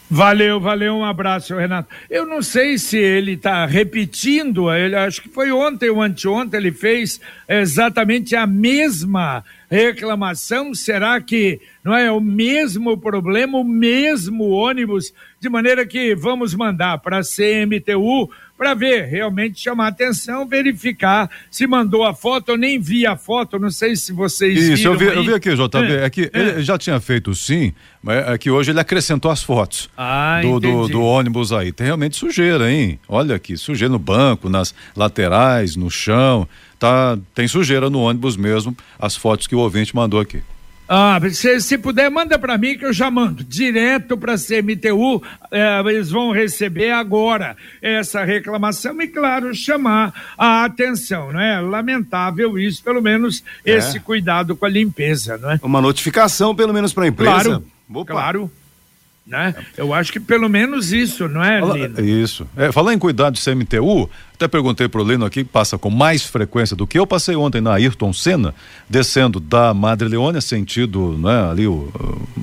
Valeu, 0.09 0.59
valeu, 0.59 0.95
um 0.95 1.05
abraço, 1.05 1.55
Renato. 1.55 1.87
Eu 2.09 2.25
não 2.25 2.41
sei 2.41 2.79
se 2.79 2.97
ele 2.97 3.33
está 3.33 3.67
repetindo, 3.67 4.73
ele 4.73 4.95
acho 4.95 5.21
que 5.21 5.29
foi 5.29 5.51
ontem 5.51 5.89
ou 5.91 6.01
anteontem 6.01 6.59
ele 6.59 6.71
fez 6.71 7.21
exatamente 7.47 8.35
a 8.35 8.47
mesma 8.47 9.43
reclamação. 9.69 10.73
Será 10.73 11.21
que 11.21 11.61
não 11.83 11.95
é 11.95 12.11
o 12.11 12.19
mesmo 12.19 12.97
problema, 12.97 13.59
o 13.59 13.63
mesmo 13.63 14.49
ônibus? 14.49 15.13
De 15.39 15.47
maneira 15.47 15.85
que 15.85 16.15
vamos 16.15 16.55
mandar 16.55 16.97
para 16.99 17.19
a 17.19 17.23
CMTU 17.23 18.31
para 18.63 18.73
ver, 18.75 19.07
realmente 19.09 19.59
chamar 19.59 19.87
atenção, 19.87 20.47
verificar 20.47 21.29
se 21.51 21.67
mandou 21.67 22.05
a 22.05 22.13
foto. 22.13 22.53
Eu 22.53 22.57
nem 22.57 22.79
vi 22.79 23.05
a 23.05 23.17
foto, 23.17 23.59
não 23.59 23.69
sei 23.69 23.93
se 23.93 24.13
vocês 24.13 24.57
Isso, 24.57 24.77
viram. 24.77 24.93
eu 24.93 24.97
vi, 24.97 25.05
eu 25.05 25.23
vi 25.25 25.33
aqui, 25.33 25.49
JB. 25.53 25.91
É, 25.91 26.05
é 26.05 26.09
que 26.09 26.31
é. 26.33 26.39
ele 26.39 26.63
já 26.63 26.77
tinha 26.77 26.97
feito 27.01 27.35
sim, 27.35 27.73
mas 28.01 28.25
é 28.25 28.37
que 28.37 28.49
hoje 28.49 28.71
ele 28.71 28.79
acrescentou 28.79 29.29
as 29.29 29.43
fotos 29.43 29.89
ah, 29.97 30.39
do, 30.41 30.61
do, 30.61 30.87
do, 30.87 31.01
ônibus 31.01 31.51
aí. 31.51 31.73
Tem 31.73 31.87
realmente 31.87 32.15
sujeira, 32.15 32.71
hein? 32.71 32.97
Olha 33.05 33.35
aqui, 33.35 33.57
sujeira 33.57 33.91
no 33.91 33.99
banco, 33.99 34.47
nas 34.47 34.73
laterais, 34.95 35.75
no 35.75 35.91
chão. 35.91 36.47
Tá, 36.79 37.17
tem 37.35 37.49
sujeira 37.49 37.89
no 37.89 37.99
ônibus 37.99 38.37
mesmo, 38.37 38.75
as 38.97 39.13
fotos 39.13 39.45
que 39.45 39.55
o 39.55 39.59
ouvinte 39.59 39.93
mandou 39.93 40.21
aqui. 40.21 40.41
Ah, 40.87 41.19
se, 41.31 41.61
se 41.61 41.77
puder, 41.77 42.09
manda 42.11 42.37
para 42.37 42.57
mim 42.57 42.77
que 42.77 42.85
eu 42.85 42.91
já 42.91 43.09
mando 43.09 43.43
direto 43.43 44.17
para 44.17 44.33
a 44.33 44.37
CMTU. 44.37 45.23
Eh, 45.51 45.79
eles 45.87 46.09
vão 46.09 46.31
receber 46.31 46.91
agora 46.91 47.55
essa 47.81 48.23
reclamação 48.23 49.01
e, 49.01 49.07
claro, 49.07 49.53
chamar 49.55 50.13
a 50.37 50.65
atenção, 50.65 51.31
não 51.31 51.39
é? 51.39 51.59
Lamentável 51.61 52.59
isso, 52.59 52.83
pelo 52.83 53.01
menos 53.01 53.43
é. 53.65 53.77
esse 53.77 53.99
cuidado 53.99 54.55
com 54.55 54.65
a 54.65 54.69
limpeza, 54.69 55.37
não 55.37 55.51
é? 55.51 55.59
Uma 55.63 55.81
notificação, 55.81 56.53
pelo 56.53 56.73
menos 56.73 56.93
para 56.93 57.05
a 57.05 57.07
empresa. 57.07 57.31
Claro, 57.31 57.65
Opa. 57.89 58.11
claro. 58.11 58.51
Né? 59.25 59.55
Eu 59.77 59.93
acho 59.93 60.11
que 60.11 60.19
pelo 60.19 60.49
menos 60.49 60.91
isso, 60.91 61.29
não 61.29 61.41
é, 61.41 61.61
Lino? 61.61 62.01
Isso. 62.01 62.45
É, 62.57 62.73
falar 62.73 62.93
em 62.93 62.99
cuidado 62.99 63.35
de 63.35 63.41
CMTU, 63.41 64.09
até 64.33 64.49
perguntei 64.49 64.89
pro 64.89 65.01
Lino 65.01 65.23
aqui, 65.23 65.45
passa 65.45 65.77
com 65.77 65.89
mais 65.89 66.23
frequência 66.25 66.75
do 66.75 66.85
que 66.85 66.99
eu 66.99 67.07
passei 67.07 67.33
ontem 67.33 67.61
na 67.61 67.75
Ayrton 67.75 68.11
Senna, 68.11 68.53
descendo 68.89 69.39
da 69.39 69.73
Madre 69.73 70.09
Leônia, 70.09 70.41
sentido, 70.41 71.17
né, 71.17 71.51
ali 71.51 71.65
o, 71.65 71.89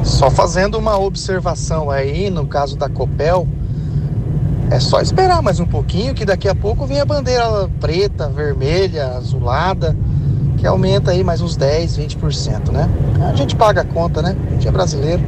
Só 0.04 0.30
fazendo 0.30 0.78
uma 0.78 0.96
observação 0.98 1.90
aí, 1.90 2.30
no 2.30 2.46
caso 2.46 2.76
da 2.76 2.88
Copel, 2.88 3.48
é 4.70 4.78
só 4.80 5.00
esperar 5.00 5.42
mais 5.42 5.60
um 5.60 5.66
pouquinho 5.66 6.14
que 6.14 6.24
daqui 6.24 6.48
a 6.48 6.54
pouco 6.54 6.86
vem 6.86 7.00
a 7.00 7.04
bandeira 7.04 7.68
preta, 7.80 8.28
vermelha, 8.28 9.16
azulada 9.16 9.96
que 10.62 10.66
aumenta 10.68 11.10
aí 11.10 11.24
mais 11.24 11.40
uns 11.40 11.56
10, 11.56 11.98
20%, 11.98 12.70
né? 12.70 12.88
A 13.28 13.34
gente 13.34 13.56
paga 13.56 13.80
a 13.80 13.84
conta, 13.84 14.22
né? 14.22 14.36
A 14.46 14.50
gente 14.52 14.68
é 14.68 14.70
brasileiro. 14.70 15.20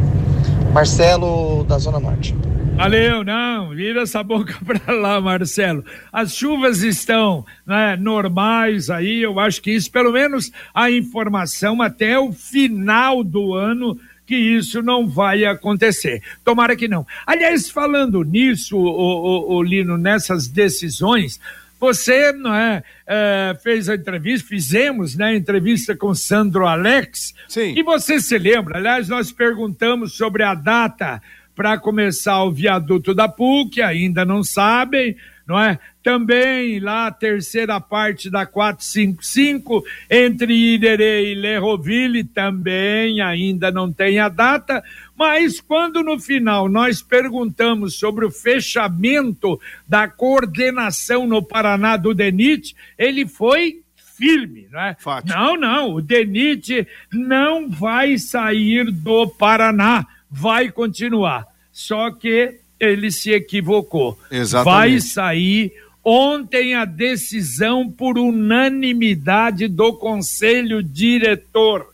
Marcelo, 0.72 1.64
da 1.64 1.76
Zona 1.76 1.98
Norte. 1.98 2.36
Valeu, 2.76 3.24
não, 3.24 3.70
vira 3.70 4.02
essa 4.02 4.22
boca 4.22 4.54
para 4.64 4.94
lá, 4.94 5.20
Marcelo. 5.20 5.84
As 6.12 6.36
chuvas 6.36 6.84
estão 6.84 7.44
né, 7.66 7.96
normais 7.96 8.88
aí, 8.88 9.22
eu 9.22 9.40
acho 9.40 9.60
que 9.60 9.72
isso, 9.72 9.90
pelo 9.90 10.12
menos 10.12 10.52
a 10.72 10.88
informação 10.88 11.82
até 11.82 12.16
o 12.16 12.32
final 12.32 13.24
do 13.24 13.54
ano, 13.54 13.98
que 14.24 14.36
isso 14.36 14.82
não 14.82 15.04
vai 15.04 15.44
acontecer. 15.44 16.22
Tomara 16.44 16.76
que 16.76 16.86
não. 16.86 17.04
Aliás, 17.26 17.68
falando 17.68 18.22
nisso, 18.22 18.76
o, 18.76 18.86
o, 18.86 19.56
o 19.56 19.62
Lino, 19.64 19.98
nessas 19.98 20.46
decisões, 20.46 21.40
você 21.84 22.32
não 22.32 22.54
é, 22.54 22.82
é, 23.06 23.54
fez 23.62 23.90
a 23.90 23.94
entrevista, 23.94 24.48
fizemos 24.48 25.14
né, 25.14 25.26
a 25.26 25.34
entrevista 25.34 25.94
com 25.94 26.14
Sandro 26.14 26.66
Alex. 26.66 27.34
Sim. 27.46 27.74
E 27.76 27.82
você 27.82 28.18
se 28.18 28.38
lembra? 28.38 28.78
Aliás, 28.78 29.06
nós 29.06 29.30
perguntamos 29.30 30.14
sobre 30.14 30.42
a 30.42 30.54
data 30.54 31.20
para 31.54 31.76
começar 31.76 32.42
o 32.42 32.50
viaduto 32.50 33.14
da 33.14 33.28
PUC, 33.28 33.82
ainda 33.82 34.24
não 34.24 34.42
sabem, 34.42 35.14
não 35.46 35.60
é? 35.60 35.78
Também 36.02 36.80
lá 36.80 37.08
a 37.08 37.12
terceira 37.12 37.78
parte 37.78 38.30
da 38.30 38.46
455 38.46 39.84
entre 40.10 40.54
Irerê 40.54 41.32
e 41.32 41.34
Lerroville 41.34 42.24
também 42.24 43.20
ainda 43.20 43.70
não 43.70 43.92
tem 43.92 44.18
a 44.18 44.30
data, 44.30 44.82
mas 45.16 45.61
quando 45.61 46.02
no 46.02 46.18
final 46.18 46.68
nós 46.68 47.02
perguntamos 47.02 47.94
sobre 47.99 48.25
o 48.25 48.30
fechamento 48.30 49.61
da 49.87 50.09
coordenação 50.09 51.26
no 51.26 51.42
Paraná 51.42 51.97
do 51.97 52.12
DENIT, 52.12 52.75
ele 52.99 53.26
foi 53.26 53.80
firme, 54.17 54.69
não 54.71 54.80
é? 54.80 54.97
Fático. 54.99 55.36
Não, 55.36 55.56
não, 55.56 55.95
o 55.95 56.02
DENIT 56.02 56.86
não 57.12 57.69
vai 57.69 58.19
sair 58.19 58.91
do 58.91 59.26
Paraná, 59.28 60.06
vai 60.30 60.71
continuar. 60.71 61.47
Só 61.73 62.10
que 62.10 62.58
ele 62.78 63.10
se 63.10 63.32
equivocou. 63.32 64.19
Exatamente. 64.30 64.75
Vai 64.75 65.00
sair 65.00 65.73
ontem 66.04 66.75
a 66.75 66.84
decisão 66.84 67.91
por 67.91 68.19
unanimidade 68.19 69.69
do 69.69 69.95
conselho 69.95 70.82
diretor. 70.82 71.86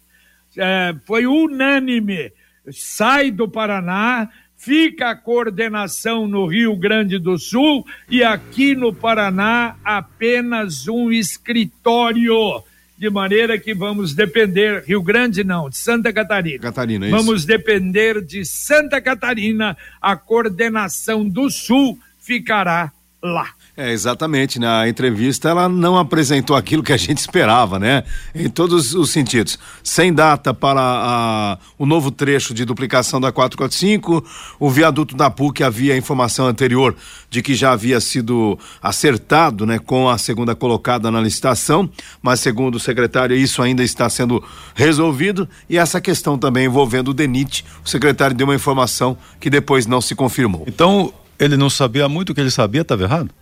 É, 0.56 0.94
foi 1.06 1.26
unânime 1.26 2.32
sai 2.70 3.30
do 3.30 3.48
Paraná, 3.48 4.28
fica 4.56 5.10
a 5.10 5.16
coordenação 5.16 6.28
no 6.28 6.46
Rio 6.46 6.76
Grande 6.76 7.18
do 7.18 7.38
Sul 7.38 7.86
e 8.08 8.22
aqui 8.22 8.74
no 8.74 8.92
Paraná 8.92 9.76
apenas 9.84 10.86
um 10.86 11.10
escritório. 11.10 12.62
De 12.98 13.08
maneira 13.08 13.58
que 13.58 13.72
vamos 13.72 14.12
depender, 14.12 14.84
Rio 14.86 15.02
Grande 15.02 15.42
não, 15.42 15.70
de 15.70 15.78
Santa 15.78 16.12
Catarina. 16.12 16.58
Catarina, 16.58 17.06
isso. 17.06 17.16
Vamos 17.16 17.46
depender 17.46 18.20
de 18.20 18.44
Santa 18.44 19.00
Catarina, 19.00 19.74
a 20.02 20.14
coordenação 20.14 21.26
do 21.26 21.48
Sul 21.48 21.98
ficará 22.18 22.92
lá. 23.22 23.54
É, 23.82 23.92
exatamente. 23.92 24.58
Na 24.58 24.86
entrevista, 24.86 25.48
ela 25.48 25.66
não 25.66 25.96
apresentou 25.96 26.54
aquilo 26.54 26.82
que 26.82 26.92
a 26.92 26.98
gente 26.98 27.16
esperava, 27.16 27.78
né? 27.78 28.04
Em 28.34 28.46
todos 28.46 28.94
os 28.94 29.08
sentidos. 29.08 29.58
Sem 29.82 30.12
data 30.12 30.52
para 30.52 30.82
a, 30.82 31.58
o 31.78 31.86
novo 31.86 32.10
trecho 32.10 32.52
de 32.52 32.66
duplicação 32.66 33.18
da 33.18 33.32
445, 33.32 34.22
o 34.58 34.68
viaduto 34.68 35.16
da 35.16 35.30
PUC 35.30 35.64
havia 35.64 35.96
informação 35.96 36.46
anterior 36.46 36.94
de 37.30 37.40
que 37.40 37.54
já 37.54 37.72
havia 37.72 37.98
sido 38.02 38.58
acertado, 38.82 39.64
né, 39.64 39.78
com 39.78 40.10
a 40.10 40.18
segunda 40.18 40.54
colocada 40.54 41.10
na 41.10 41.22
licitação, 41.22 41.88
mas 42.20 42.40
segundo 42.40 42.74
o 42.74 42.80
secretário, 42.80 43.34
isso 43.34 43.62
ainda 43.62 43.82
está 43.82 44.10
sendo 44.10 44.44
resolvido. 44.74 45.48
E 45.70 45.78
essa 45.78 46.02
questão 46.02 46.36
também 46.36 46.66
envolvendo 46.66 47.12
o 47.12 47.14
DENIT, 47.14 47.64
o 47.82 47.88
secretário 47.88 48.36
deu 48.36 48.46
uma 48.46 48.54
informação 48.54 49.16
que 49.40 49.48
depois 49.48 49.86
não 49.86 50.02
se 50.02 50.14
confirmou. 50.14 50.64
Então, 50.66 51.14
ele 51.38 51.56
não 51.56 51.70
sabia 51.70 52.10
muito 52.10 52.32
o 52.32 52.34
que 52.34 52.42
ele 52.42 52.50
sabia, 52.50 52.82
estava 52.82 53.04
errado? 53.04 53.39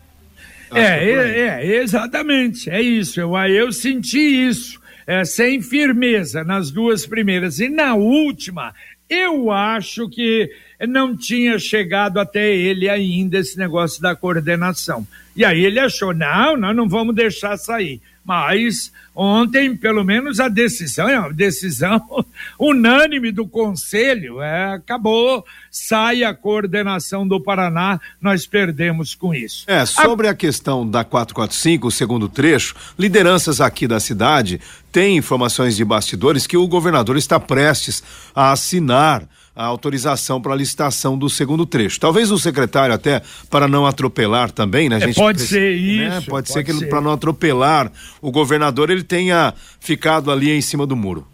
É, 0.75 1.11
é, 1.11 1.67
é, 1.67 1.77
exatamente, 1.83 2.69
é 2.69 2.81
isso. 2.81 3.21
Eu, 3.21 3.37
eu 3.37 3.73
senti 3.73 4.19
isso, 4.19 4.81
é, 5.07 5.25
sem 5.25 5.61
firmeza 5.63 6.45
nas 6.45 6.71
duas 6.71 7.07
primeiras. 7.07 7.59
E 7.61 7.69
na 7.69 7.95
última, 7.95 8.75
eu 9.09 9.51
acho 9.51 10.09
que 10.09 10.51
não 10.87 11.17
tinha 11.17 11.59
chegado 11.59 12.19
até 12.21 12.55
ele 12.55 12.89
ainda 12.89 13.39
esse 13.39 13.59
negócio 13.59 14.01
da 14.01 14.15
coordenação. 14.15 15.07
E 15.35 15.45
aí 15.45 15.65
ele 15.65 15.81
achou: 15.81 16.15
não, 16.15 16.57
nós 16.57 16.77
não 16.77 16.89
vamos 16.89 17.15
deixar 17.15 17.57
sair. 17.57 18.01
Mas 18.25 18.93
ontem, 19.15 19.75
pelo 19.75 20.05
menos, 20.05 20.39
a 20.39 20.49
decisão 20.49 21.09
é 21.09 21.19
uma 21.19 21.33
decisão 21.33 21.99
unânime 22.61 23.33
do 23.33 23.49
Conselho. 23.49 24.43
É, 24.43 24.75
acabou, 24.75 25.43
sai 25.71 26.23
a 26.23 26.35
coordenação 26.35 27.27
do 27.27 27.41
Paraná, 27.41 27.99
nós 28.21 28.47
perdemos 28.47 29.15
com 29.15 29.35
isso. 29.35 29.65
É, 29.67 29.87
sobre 29.87 30.29
a, 30.29 30.33
a 30.33 30.35
questão 30.35 30.87
da 30.87 31.05
445, 31.05 31.89
o 31.89 31.91
segundo 31.91 32.29
trecho, 32.29 32.75
lideranças 32.99 33.63
aqui 33.63 33.89
da 33.89 33.99
cidade 33.99 34.61
têm 34.93 35.17
informações 35.17 35.75
de 35.75 35.85
bastidores 35.85 36.47
que 36.47 36.57
o 36.59 36.69
governador 36.69 37.17
está 37.17 37.41
prestes 37.41 38.03
a 38.35 38.53
assinar 38.53 39.27
a 39.59 39.65
autorização 39.65 40.41
para 40.41 40.53
a 40.53 40.57
licitação 40.57 41.19
do 41.19 41.29
segundo 41.29 41.67
trecho. 41.67 41.99
Talvez 41.99 42.31
o 42.31 42.39
secretário 42.39 42.95
até 42.95 43.21
para 43.51 43.67
não 43.67 43.85
atropelar 43.85 44.53
também, 44.53 44.89
né? 44.89 45.01
É, 45.03 45.13
pode 45.13 45.41
ser 45.41 45.73
né? 45.75 45.77
isso. 45.77 46.27
Pode, 46.27 46.27
pode, 46.27 46.53
ser 46.53 46.63
que 46.63 46.87
para 46.87 47.01
não 47.01 47.11
atropelar 47.11 47.91
o 48.23 48.31
governador 48.31 48.89
ele 48.89 49.03
tenha 49.03 49.53
ficado 49.81 50.31
ali 50.31 50.53
em 50.53 50.61
cima 50.61 50.87
do 50.87 50.95
muro. 50.95 51.27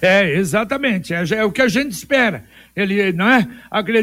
É, 0.00 0.38
exatamente. 0.38 1.12
É, 1.12 1.22
é 1.32 1.44
o 1.44 1.52
que 1.52 1.60
a 1.60 1.68
gente 1.68 1.92
espera. 1.92 2.44
Ele, 2.74 3.12
não 3.12 3.28
é? 3.28 3.46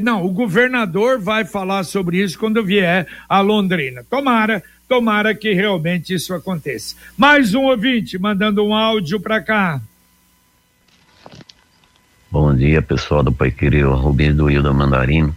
Não, 0.03 0.23
o 0.23 0.29
governador 0.29 1.19
vai 1.19 1.43
falar 1.43 1.83
sobre 1.83 2.21
isso 2.21 2.37
quando 2.37 2.63
vier 2.63 3.07
a 3.27 3.41
Londrina. 3.41 4.05
Tomara, 4.07 4.61
tomara 4.87 5.33
que 5.33 5.51
realmente 5.51 6.13
isso 6.13 6.31
aconteça. 6.35 6.95
Mais 7.17 7.55
um 7.55 7.63
ouvinte 7.63 8.19
mandando 8.19 8.63
um 8.63 8.73
áudio 8.73 9.19
para 9.19 9.41
cá. 9.41 9.81
Bom 12.33 12.51
dia, 12.55 12.81
pessoal 12.81 13.21
do 13.21 13.31
Pai 13.31 13.51
Querer, 13.51 13.85
Rubens 13.85 14.35
do 14.35 14.49
Hilda 14.49 14.73
Mandarino. 14.73 15.35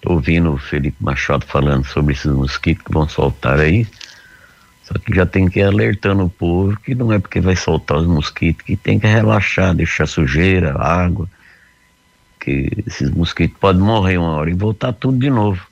Tô 0.00 0.12
ouvindo 0.12 0.52
o 0.52 0.56
Felipe 0.56 0.96
Machado 1.00 1.44
falando 1.44 1.84
sobre 1.84 2.14
esses 2.14 2.30
mosquitos 2.30 2.84
que 2.84 2.92
vão 2.92 3.08
soltar 3.08 3.58
aí. 3.58 3.84
Só 4.84 4.94
que 5.00 5.12
já 5.12 5.26
tem 5.26 5.48
que 5.48 5.58
ir 5.58 5.64
alertando 5.64 6.24
o 6.24 6.30
povo 6.30 6.78
que 6.78 6.94
não 6.94 7.12
é 7.12 7.18
porque 7.18 7.40
vai 7.40 7.56
soltar 7.56 7.98
os 7.98 8.06
mosquitos 8.06 8.64
que 8.64 8.76
tem 8.76 9.00
que 9.00 9.06
relaxar, 9.08 9.74
deixar 9.74 10.06
sujeira, 10.06 10.80
água, 10.80 11.28
que 12.38 12.70
esses 12.86 13.10
mosquitos 13.10 13.58
podem 13.58 13.82
morrer 13.82 14.16
uma 14.16 14.30
hora 14.30 14.48
e 14.48 14.54
voltar 14.54 14.92
tudo 14.92 15.18
de 15.18 15.28
novo. 15.28 15.66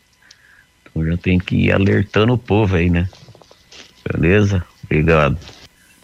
Então 0.83 1.07
já 1.07 1.17
tem 1.17 1.39
que 1.39 1.55
ir 1.55 1.71
alertando 1.71 2.33
o 2.33 2.39
povo 2.39 2.75
aí, 2.75 2.91
né? 2.91 3.09
Beleza? 4.05 4.65
Obrigado. 4.83 5.39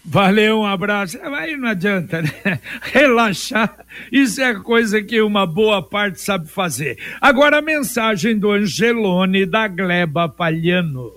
Valeu, 0.05 0.61
um 0.61 0.67
abraço. 0.67 1.19
Aí 1.23 1.57
não 1.57 1.69
adianta, 1.69 2.23
né? 2.23 2.59
Relaxar, 2.93 3.77
isso 4.11 4.41
é 4.41 4.55
coisa 4.55 5.03
que 5.03 5.21
uma 5.21 5.47
boa 5.47 5.83
parte 5.83 6.21
sabe 6.21 6.49
fazer. 6.49 6.99
Agora 7.21 7.59
a 7.59 7.63
mensagem 7.63 8.39
do 8.39 8.51
Angelone 8.51 9.47
da 9.47 9.69
Gleba 9.69 10.29
Palhano. 10.29 11.13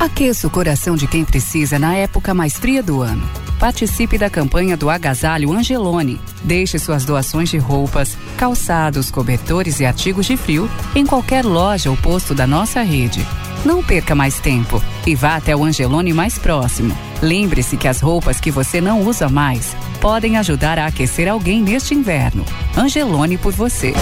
Aqueça 0.00 0.46
o 0.46 0.50
coração 0.50 0.96
de 0.96 1.06
quem 1.06 1.24
precisa 1.24 1.78
na 1.78 1.94
época 1.94 2.34
mais 2.34 2.58
fria 2.58 2.82
do 2.82 3.00
ano. 3.00 3.26
Participe 3.58 4.18
da 4.18 4.28
campanha 4.28 4.76
do 4.76 4.90
Agasalho 4.90 5.52
Angelone. 5.52 6.20
Deixe 6.42 6.78
suas 6.78 7.04
doações 7.04 7.48
de 7.48 7.56
roupas, 7.56 8.16
calçados, 8.36 9.10
cobertores 9.10 9.80
e 9.80 9.86
artigos 9.86 10.26
de 10.26 10.36
frio 10.36 10.68
em 10.94 11.06
qualquer 11.06 11.44
loja 11.44 11.88
ou 11.88 11.96
posto 11.96 12.34
da 12.34 12.46
nossa 12.46 12.82
rede. 12.82 13.24
Não 13.64 13.82
perca 13.82 14.14
mais 14.14 14.38
tempo 14.38 14.82
e 15.06 15.14
vá 15.14 15.36
até 15.36 15.56
o 15.56 15.64
Angelone 15.64 16.12
mais 16.12 16.38
próximo. 16.38 16.94
Lembre-se 17.22 17.78
que 17.78 17.88
as 17.88 17.98
roupas 17.98 18.38
que 18.38 18.50
você 18.50 18.78
não 18.78 19.00
usa 19.00 19.28
mais 19.28 19.74
podem 20.02 20.36
ajudar 20.36 20.78
a 20.78 20.86
aquecer 20.86 21.28
alguém 21.28 21.62
neste 21.62 21.94
inverno. 21.94 22.44
Angelone 22.76 23.38
por 23.38 23.52
você. 23.52 23.94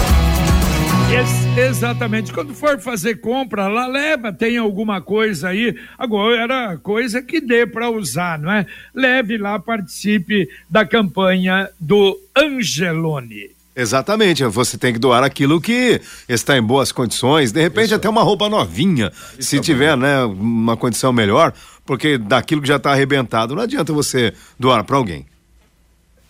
Ex 1.13 1.57
exatamente. 1.57 2.33
Quando 2.33 2.53
for 2.53 2.79
fazer 2.79 3.21
compra, 3.21 3.67
lá 3.67 3.87
leva, 3.87 4.33
tem 4.33 4.57
alguma 4.57 4.99
coisa 4.99 5.49
aí. 5.49 5.77
Agora, 5.97 6.77
coisa 6.79 7.21
que 7.21 7.39
dê 7.39 7.65
para 7.65 7.89
usar, 7.89 8.39
não 8.39 8.51
é? 8.51 8.65
Leve 8.93 9.37
lá, 9.37 9.59
participe 9.59 10.49
da 10.69 10.85
campanha 10.85 11.69
do 11.79 12.19
Angelone. 12.35 13.51
Exatamente, 13.75 14.43
você 14.45 14.77
tem 14.77 14.93
que 14.93 14.99
doar 14.99 15.23
aquilo 15.23 15.59
que 15.59 15.99
está 16.29 16.55
em 16.55 16.61
boas 16.61 16.91
condições, 16.91 17.51
de 17.51 17.59
repente 17.59 17.87
Isso. 17.87 17.95
até 17.95 18.07
uma 18.07 18.21
roupa 18.21 18.47
novinha, 18.47 19.11
Isso 19.37 19.49
se 19.49 19.59
tiver, 19.59 19.97
né, 19.97 20.23
uma 20.25 20.77
condição 20.77 21.11
melhor, 21.11 21.51
porque 21.83 22.19
daquilo 22.19 22.61
que 22.61 22.67
já 22.67 22.75
está 22.75 22.91
arrebentado, 22.91 23.55
não 23.55 23.63
adianta 23.63 23.91
você 23.91 24.31
doar 24.59 24.83
para 24.83 24.95
alguém. 24.95 25.25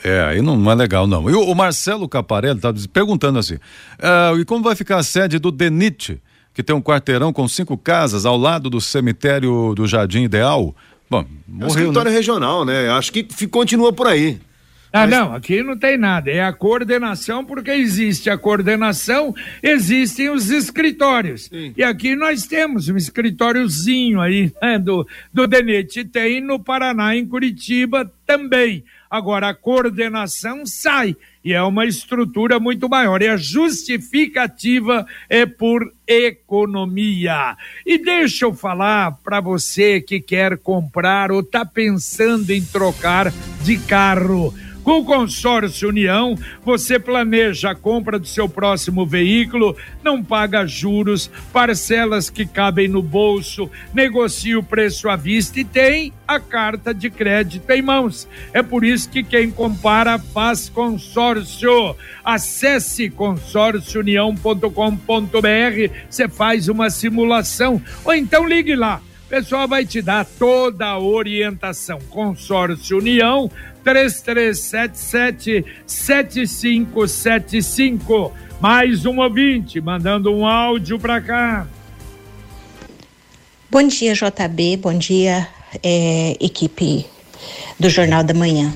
É, 0.02 0.22
aí 0.22 0.42
não, 0.42 0.70
é 0.70 0.76
legal, 0.76 1.06
não. 1.06 1.30
E 1.30 1.34
o, 1.34 1.54
Marcelo 1.54 2.08
Caparelli 2.10 2.58
estava 2.58 2.78
perguntando 2.92 3.40
assim: 3.40 3.56
uh, 3.56 4.38
e 4.38 4.44
como 4.44 4.64
vai 4.64 4.76
ficar 4.76 4.98
a 4.98 5.04
sede 5.04 5.40
do 5.40 5.50
DENIT, 5.50 6.22
que 6.54 6.62
tem 6.62 6.76
um 6.76 6.82
quarteirão 6.82 7.32
com 7.32 7.48
cinco 7.48 7.78
casas 7.78 8.26
ao 8.26 8.38
lado 8.38 8.70
do 8.70 8.82
cemitério 8.82 9.74
do 9.74 9.88
Jardim 9.88 10.24
Ideal? 10.24 10.76
Bom, 11.10 11.26
morreu, 11.48 11.62
é 11.62 11.64
um 11.64 11.68
escritório 11.68 12.12
né? 12.12 12.18
regional, 12.18 12.66
né? 12.66 12.90
Acho 12.90 13.14
que 13.14 13.48
continua 13.48 13.94
por 13.94 14.08
aí. 14.08 14.42
Ah, 14.96 15.08
não, 15.08 15.34
aqui 15.34 15.64
não 15.64 15.76
tem 15.76 15.98
nada. 15.98 16.30
É 16.30 16.44
a 16.44 16.54
coordenação, 16.54 17.44
porque 17.44 17.72
existe 17.72 18.30
a 18.30 18.38
coordenação, 18.38 19.34
existem 19.64 20.30
os 20.30 20.52
escritórios. 20.52 21.46
Sim. 21.46 21.74
E 21.76 21.82
aqui 21.84 22.16
nós 22.16 22.46
temos 22.46 22.88
um 22.90 22.96
escritóriozinho 22.96 24.22
aí, 24.22 24.54
né, 24.62 24.78
do, 24.78 25.08
do 25.34 25.48
DENIT. 25.48 26.06
Tem 26.06 26.40
no 26.40 26.60
Paraná, 26.60 27.16
em 27.16 27.26
Curitiba 27.26 28.12
também. 28.24 28.84
Agora, 29.10 29.50
a 29.50 29.54
coordenação 29.56 30.64
sai 30.64 31.16
e 31.44 31.54
é 31.54 31.62
uma 31.62 31.86
estrutura 31.86 32.60
muito 32.60 32.88
maior. 32.88 33.22
E 33.22 33.28
a 33.28 33.36
justificativa 33.36 35.08
é 35.28 35.46
por 35.46 35.92
economia. 36.08 37.58
E 37.84 37.98
deixa 37.98 38.46
eu 38.46 38.54
falar 38.54 39.18
para 39.24 39.42
você 39.42 40.00
que 40.00 40.20
quer 40.20 40.58
comprar 40.58 41.32
ou 41.32 41.40
está 41.40 41.66
pensando 41.66 42.52
em 42.52 42.64
trocar 42.64 43.32
de 43.64 43.78
carro. 43.78 44.54
Com 44.84 45.00
o 45.00 45.06
consórcio 45.06 45.88
União, 45.88 46.36
você 46.64 47.00
planeja 47.00 47.72
a 47.72 47.76
compra 47.76 48.20
do 48.20 48.28
seu 48.28 48.50
próximo 48.50 49.06
veículo, 49.06 49.78
não 50.04 50.22
paga 50.22 50.68
juros, 50.68 51.32
parcelas 51.54 52.30
que 52.30 52.46
cabem 52.46 52.90
no 52.90 53.02
bolso, 53.02 53.72
negocia 53.94 54.60
o 54.60 54.64
preço 54.64 55.08
à 55.08 55.16
vista 55.16 55.62
e 55.62 55.64
tem 55.64 56.12
a 56.28 56.38
carta 56.38 56.94
de 56.94 57.10
crédito 57.10 57.70
em 57.70 57.82
mãos. 57.82 58.28
É 58.52 58.62
por 58.62 58.84
isso 58.84 59.10
que 59.10 59.24
quem 59.24 59.50
compara 59.50 60.20
faz 60.20 60.68
consórcio. 60.68 61.96
Acesse 62.24 63.10
consórciounião.com.br, 63.10 65.94
você 66.10 66.28
faz 66.28 66.68
uma 66.68 66.90
simulação 66.90 67.82
ou 68.04 68.14
então 68.14 68.46
ligue 68.46 68.76
lá. 68.76 69.02
O 69.26 69.30
pessoal 69.30 69.66
vai 69.68 69.86
te 69.86 70.02
dar 70.02 70.26
toda 70.26 70.86
a 70.86 71.00
orientação. 71.00 71.98
Consórcio 72.10 73.00
União 73.00 73.50
3377 73.84 75.66
7575. 75.86 78.32
Mais 78.60 79.06
um 79.06 79.20
ouvinte 79.20 79.80
mandando 79.82 80.34
um 80.34 80.48
áudio 80.48 80.98
para 80.98 81.20
cá. 81.20 81.68
Bom 83.70 83.86
dia, 83.88 84.14
JB. 84.14 84.78
Bom 84.78 84.98
dia, 84.98 85.46
é, 85.82 86.38
equipe 86.40 87.06
do 87.80 87.90
Jornal 87.90 88.24
da 88.24 88.34
Manhã. 88.34 88.74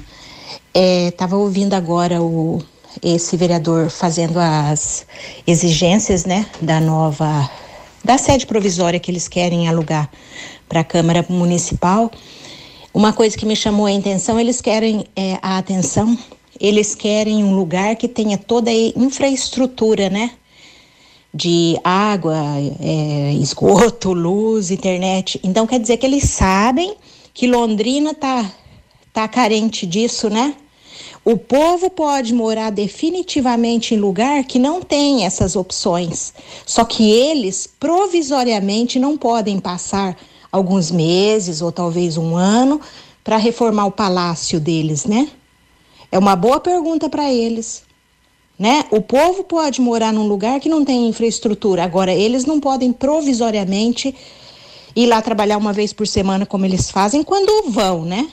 Estava 0.74 1.36
é, 1.36 1.39
ouvindo 1.39 1.74
agora 1.74 2.22
o, 2.22 2.62
esse 3.02 3.38
vereador 3.38 3.89
fazendo 3.89 4.39
as 4.39 5.06
exigências 5.46 6.26
né, 6.26 6.46
da 6.62 6.80
nova 6.80 7.50
da 8.04 8.17
sede 8.17 8.46
provisória 8.46 9.00
que 9.00 9.12
eles 9.12 9.28
querem 9.28 9.67
alugar 9.67 10.10
para 10.67 10.80
a 10.80 10.84
Câmara 10.84 11.26
Municipal. 11.30 12.12
Uma 12.97 13.13
coisa 13.13 13.38
que 13.38 13.45
me 13.45 13.55
chamou 13.55 13.86
a 13.86 13.95
atenção, 13.95 14.39
eles 14.39 14.60
querem 14.60 15.05
é, 15.15 15.38
a 15.39 15.60
atenção, 15.60 16.17
eles 16.60 16.95
querem 16.95 17.43
um 17.43 17.55
lugar 17.55 17.95
que 17.95 18.07
tenha 18.07 18.39
toda 18.39 18.71
a 18.71 18.73
infraestrutura, 18.73 20.10
né? 20.10 20.31
De 21.31 21.79
água, 21.83 22.36
é, 22.81 23.33
esgoto, 23.33 24.13
luz, 24.13 24.71
internet. 24.71 25.39
Então 25.43 25.67
quer 25.67 25.79
dizer 25.79 25.97
que 25.97 26.07
eles 26.07 26.23
sabem 26.23 26.95
que 27.36 27.45
Londrina 27.45 28.15
tá, 28.15 28.51
tá 29.13 29.27
carente 29.27 29.86
disso, 29.86 30.27
né? 30.27 30.55
O 31.23 31.38
povo 31.38 31.91
pode 31.91 32.33
morar 32.33 32.71
definitivamente 32.71 33.93
em 33.93 33.99
lugar 33.99 34.43
que 34.43 34.57
não 34.57 34.81
tem 34.81 35.23
essas 35.23 35.55
opções. 35.55 36.33
Só 36.65 36.83
que 36.83 37.12
eles 37.12 37.69
provisoriamente 37.79 38.97
não 38.97 39.15
podem 39.15 39.60
passar 39.60 40.17
alguns 40.51 40.91
meses 40.91 41.62
ou 41.62 41.71
talvez 41.71 42.17
um 42.17 42.36
ano 42.36 42.81
para 43.23 43.38
reformar 43.38 43.86
o 43.86 43.91
palácio 43.91 44.60
deles, 44.60 45.05
né? 45.05 45.29
É 46.12 46.17
uma 46.17 46.36
boa 46.36 46.60
pergunta 46.60 47.10
para 47.10 47.31
eles. 47.31 47.83
Né? 48.57 48.86
O 48.89 49.01
povo 49.01 49.43
pode 49.43 49.79
morar 49.79 50.12
num 50.12 50.27
lugar 50.27 50.60
que 50.60 50.67
não 50.67 50.83
tem 50.83 51.07
infraestrutura, 51.07 51.83
agora 51.83 52.12
eles 52.12 52.43
não 52.43 52.60
podem 52.60 52.91
provisoriamente 52.91 54.15
ir 54.95 55.05
lá 55.05 55.21
trabalhar 55.21 55.57
uma 55.57 55.71
vez 55.71 55.93
por 55.93 56.07
semana 56.07 56.43
como 56.43 56.65
eles 56.65 56.89
fazem 56.89 57.21
quando 57.21 57.69
vão, 57.69 58.03
né? 58.03 58.27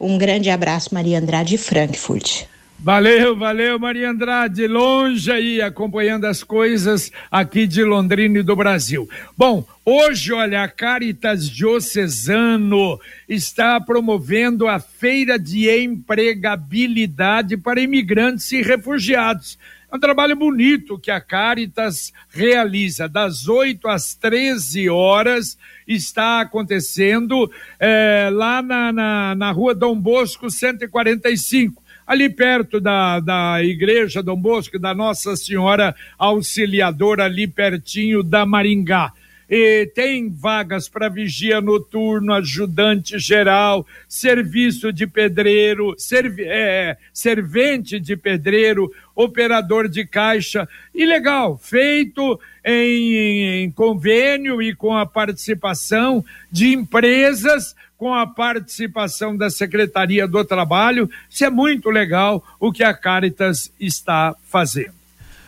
Um 0.00 0.16
grande 0.16 0.48
abraço, 0.48 0.94
Maria 0.94 1.18
Andrade 1.18 1.58
Frankfurt. 1.58 2.44
Valeu, 2.84 3.34
valeu, 3.34 3.78
Maria 3.78 4.10
Andrade, 4.10 4.66
longe 4.66 5.32
aí, 5.32 5.62
acompanhando 5.62 6.26
as 6.26 6.44
coisas 6.44 7.10
aqui 7.30 7.66
de 7.66 7.82
Londrina 7.82 8.40
e 8.40 8.42
do 8.42 8.54
Brasil. 8.54 9.08
Bom, 9.34 9.66
hoje, 9.82 10.34
olha, 10.34 10.62
a 10.62 10.68
Caritas 10.68 11.48
Diocesano 11.48 13.00
está 13.26 13.80
promovendo 13.80 14.68
a 14.68 14.78
Feira 14.78 15.38
de 15.38 15.66
Empregabilidade 15.70 17.56
para 17.56 17.80
imigrantes 17.80 18.52
e 18.52 18.60
refugiados. 18.60 19.58
É 19.90 19.96
um 19.96 19.98
trabalho 19.98 20.36
bonito 20.36 20.98
que 20.98 21.10
a 21.10 21.22
Caritas 21.22 22.12
realiza. 22.28 23.08
Das 23.08 23.48
8 23.48 23.88
às 23.88 24.14
13 24.14 24.90
horas 24.90 25.56
está 25.88 26.42
acontecendo 26.42 27.50
é, 27.80 28.28
lá 28.30 28.60
na, 28.60 28.92
na, 28.92 29.34
na 29.34 29.50
rua 29.52 29.74
Dom 29.74 29.98
Bosco 29.98 30.50
145 30.50 31.83
ali 32.06 32.28
perto 32.28 32.80
da, 32.80 33.20
da 33.20 33.62
igreja 33.62 34.22
Dom 34.22 34.36
Bosco, 34.36 34.78
da 34.78 34.94
Nossa 34.94 35.36
Senhora 35.36 35.94
Auxiliadora, 36.18 37.24
ali 37.24 37.46
pertinho 37.46 38.22
da 38.22 38.44
Maringá. 38.44 39.12
E 39.48 39.86
tem 39.94 40.30
vagas 40.30 40.88
para 40.88 41.08
vigia 41.08 41.60
noturno, 41.60 42.32
ajudante 42.32 43.18
geral, 43.18 43.86
serviço 44.08 44.90
de 44.92 45.06
pedreiro, 45.06 45.94
servi 45.98 46.44
é, 46.44 46.96
servente 47.12 48.00
de 48.00 48.16
pedreiro, 48.16 48.90
operador 49.14 49.86
de 49.86 50.06
caixa. 50.06 50.66
E 50.94 51.04
legal, 51.04 51.58
feito 51.58 52.40
em, 52.64 53.64
em 53.64 53.70
convênio 53.70 54.62
e 54.62 54.74
com 54.74 54.96
a 54.96 55.04
participação 55.04 56.24
de 56.50 56.72
empresas 56.72 57.76
com 58.04 58.12
a 58.12 58.26
participação 58.26 59.34
da 59.34 59.48
Secretaria 59.48 60.28
do 60.28 60.44
Trabalho. 60.44 61.08
Isso 61.30 61.42
é 61.42 61.48
muito 61.48 61.88
legal 61.88 62.44
o 62.60 62.70
que 62.70 62.84
a 62.84 62.92
Caritas 62.92 63.72
está 63.80 64.36
fazendo. 64.46 64.92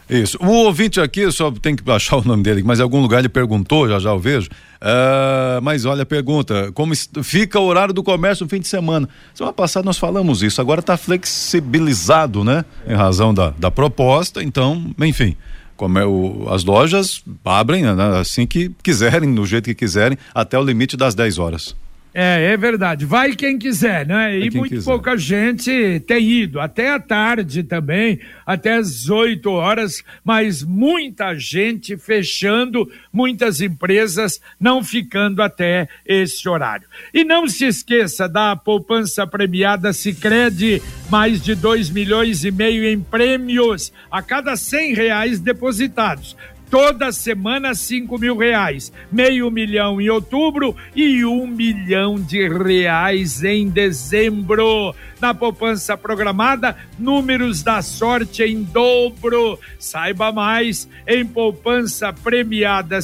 Isso. 0.08 0.38
O 0.40 0.48
ouvinte 0.64 0.98
aqui, 0.98 1.30
só 1.30 1.50
tem 1.50 1.76
que 1.76 1.90
achar 1.90 2.16
o 2.16 2.24
nome 2.24 2.42
dele, 2.42 2.62
mas 2.62 2.78
em 2.78 2.82
algum 2.82 2.98
lugar 3.02 3.18
ele 3.18 3.28
perguntou, 3.28 3.86
já 3.86 3.98
já 3.98 4.08
eu 4.08 4.18
vejo. 4.18 4.48
Uh, 4.48 5.60
mas 5.60 5.84
olha, 5.84 6.06
pergunta: 6.06 6.72
como 6.72 6.94
fica 7.22 7.60
o 7.60 7.66
horário 7.66 7.92
do 7.92 8.02
comércio 8.02 8.44
no 8.44 8.48
fim 8.48 8.60
de 8.60 8.68
semana? 8.68 9.06
Semana 9.34 9.52
passada 9.52 9.84
nós 9.84 9.98
falamos 9.98 10.42
isso, 10.42 10.58
agora 10.58 10.80
está 10.80 10.96
flexibilizado, 10.96 12.42
né? 12.42 12.64
Em 12.88 12.94
razão 12.94 13.34
da, 13.34 13.50
da 13.50 13.70
proposta, 13.70 14.42
então, 14.42 14.94
enfim. 14.98 15.36
Como 15.76 15.98
é 15.98 16.06
o, 16.06 16.46
as 16.48 16.64
lojas 16.64 17.22
abrem 17.44 17.82
né, 17.82 18.18
assim 18.18 18.46
que 18.46 18.70
quiserem, 18.82 19.34
do 19.34 19.44
jeito 19.44 19.66
que 19.66 19.74
quiserem, 19.74 20.16
até 20.34 20.58
o 20.58 20.62
limite 20.62 20.96
das 20.96 21.14
10 21.14 21.36
horas. 21.36 21.76
É, 22.18 22.52
é 22.52 22.56
verdade. 22.56 23.04
Vai 23.04 23.36
quem 23.36 23.58
quiser, 23.58 24.06
né? 24.06 24.38
E 24.38 24.50
muito 24.50 24.70
quiser. 24.70 24.90
pouca 24.90 25.18
gente 25.18 26.00
tem 26.06 26.26
ido, 26.26 26.58
até 26.58 26.88
a 26.88 26.98
tarde 26.98 27.62
também, 27.62 28.18
até 28.46 28.72
as 28.72 29.10
8 29.10 29.50
horas, 29.50 30.02
mas 30.24 30.62
muita 30.62 31.34
gente 31.34 31.94
fechando, 31.98 32.90
muitas 33.12 33.60
empresas 33.60 34.40
não 34.58 34.82
ficando 34.82 35.42
até 35.42 35.90
esse 36.06 36.48
horário. 36.48 36.88
E 37.12 37.22
não 37.22 37.46
se 37.46 37.66
esqueça 37.66 38.26
da 38.26 38.56
poupança 38.56 39.26
premiada 39.26 39.92
Sicredi 39.92 40.80
mais 41.10 41.42
de 41.42 41.54
2 41.54 41.90
milhões 41.90 42.46
e 42.46 42.50
meio 42.50 42.82
em 42.86 42.98
prêmios 42.98 43.92
a 44.10 44.22
cada 44.22 44.56
100 44.56 44.94
reais 44.94 45.38
depositados 45.38 46.34
toda 46.70 47.12
semana 47.12 47.74
cinco 47.74 48.18
mil 48.18 48.36
reais, 48.36 48.92
meio 49.10 49.50
milhão 49.50 50.00
em 50.00 50.08
outubro 50.08 50.76
e 50.94 51.24
um 51.24 51.46
milhão 51.46 52.16
de 52.16 52.48
reais 52.48 53.42
em 53.44 53.68
dezembro. 53.68 54.94
Na 55.20 55.32
poupança 55.32 55.96
programada, 55.96 56.76
números 56.98 57.62
da 57.62 57.80
sorte 57.80 58.42
em 58.42 58.62
dobro. 58.62 59.58
Saiba 59.78 60.30
mais 60.30 60.88
em 61.06 61.24
poupança 61.24 62.12
premiada 62.12 63.00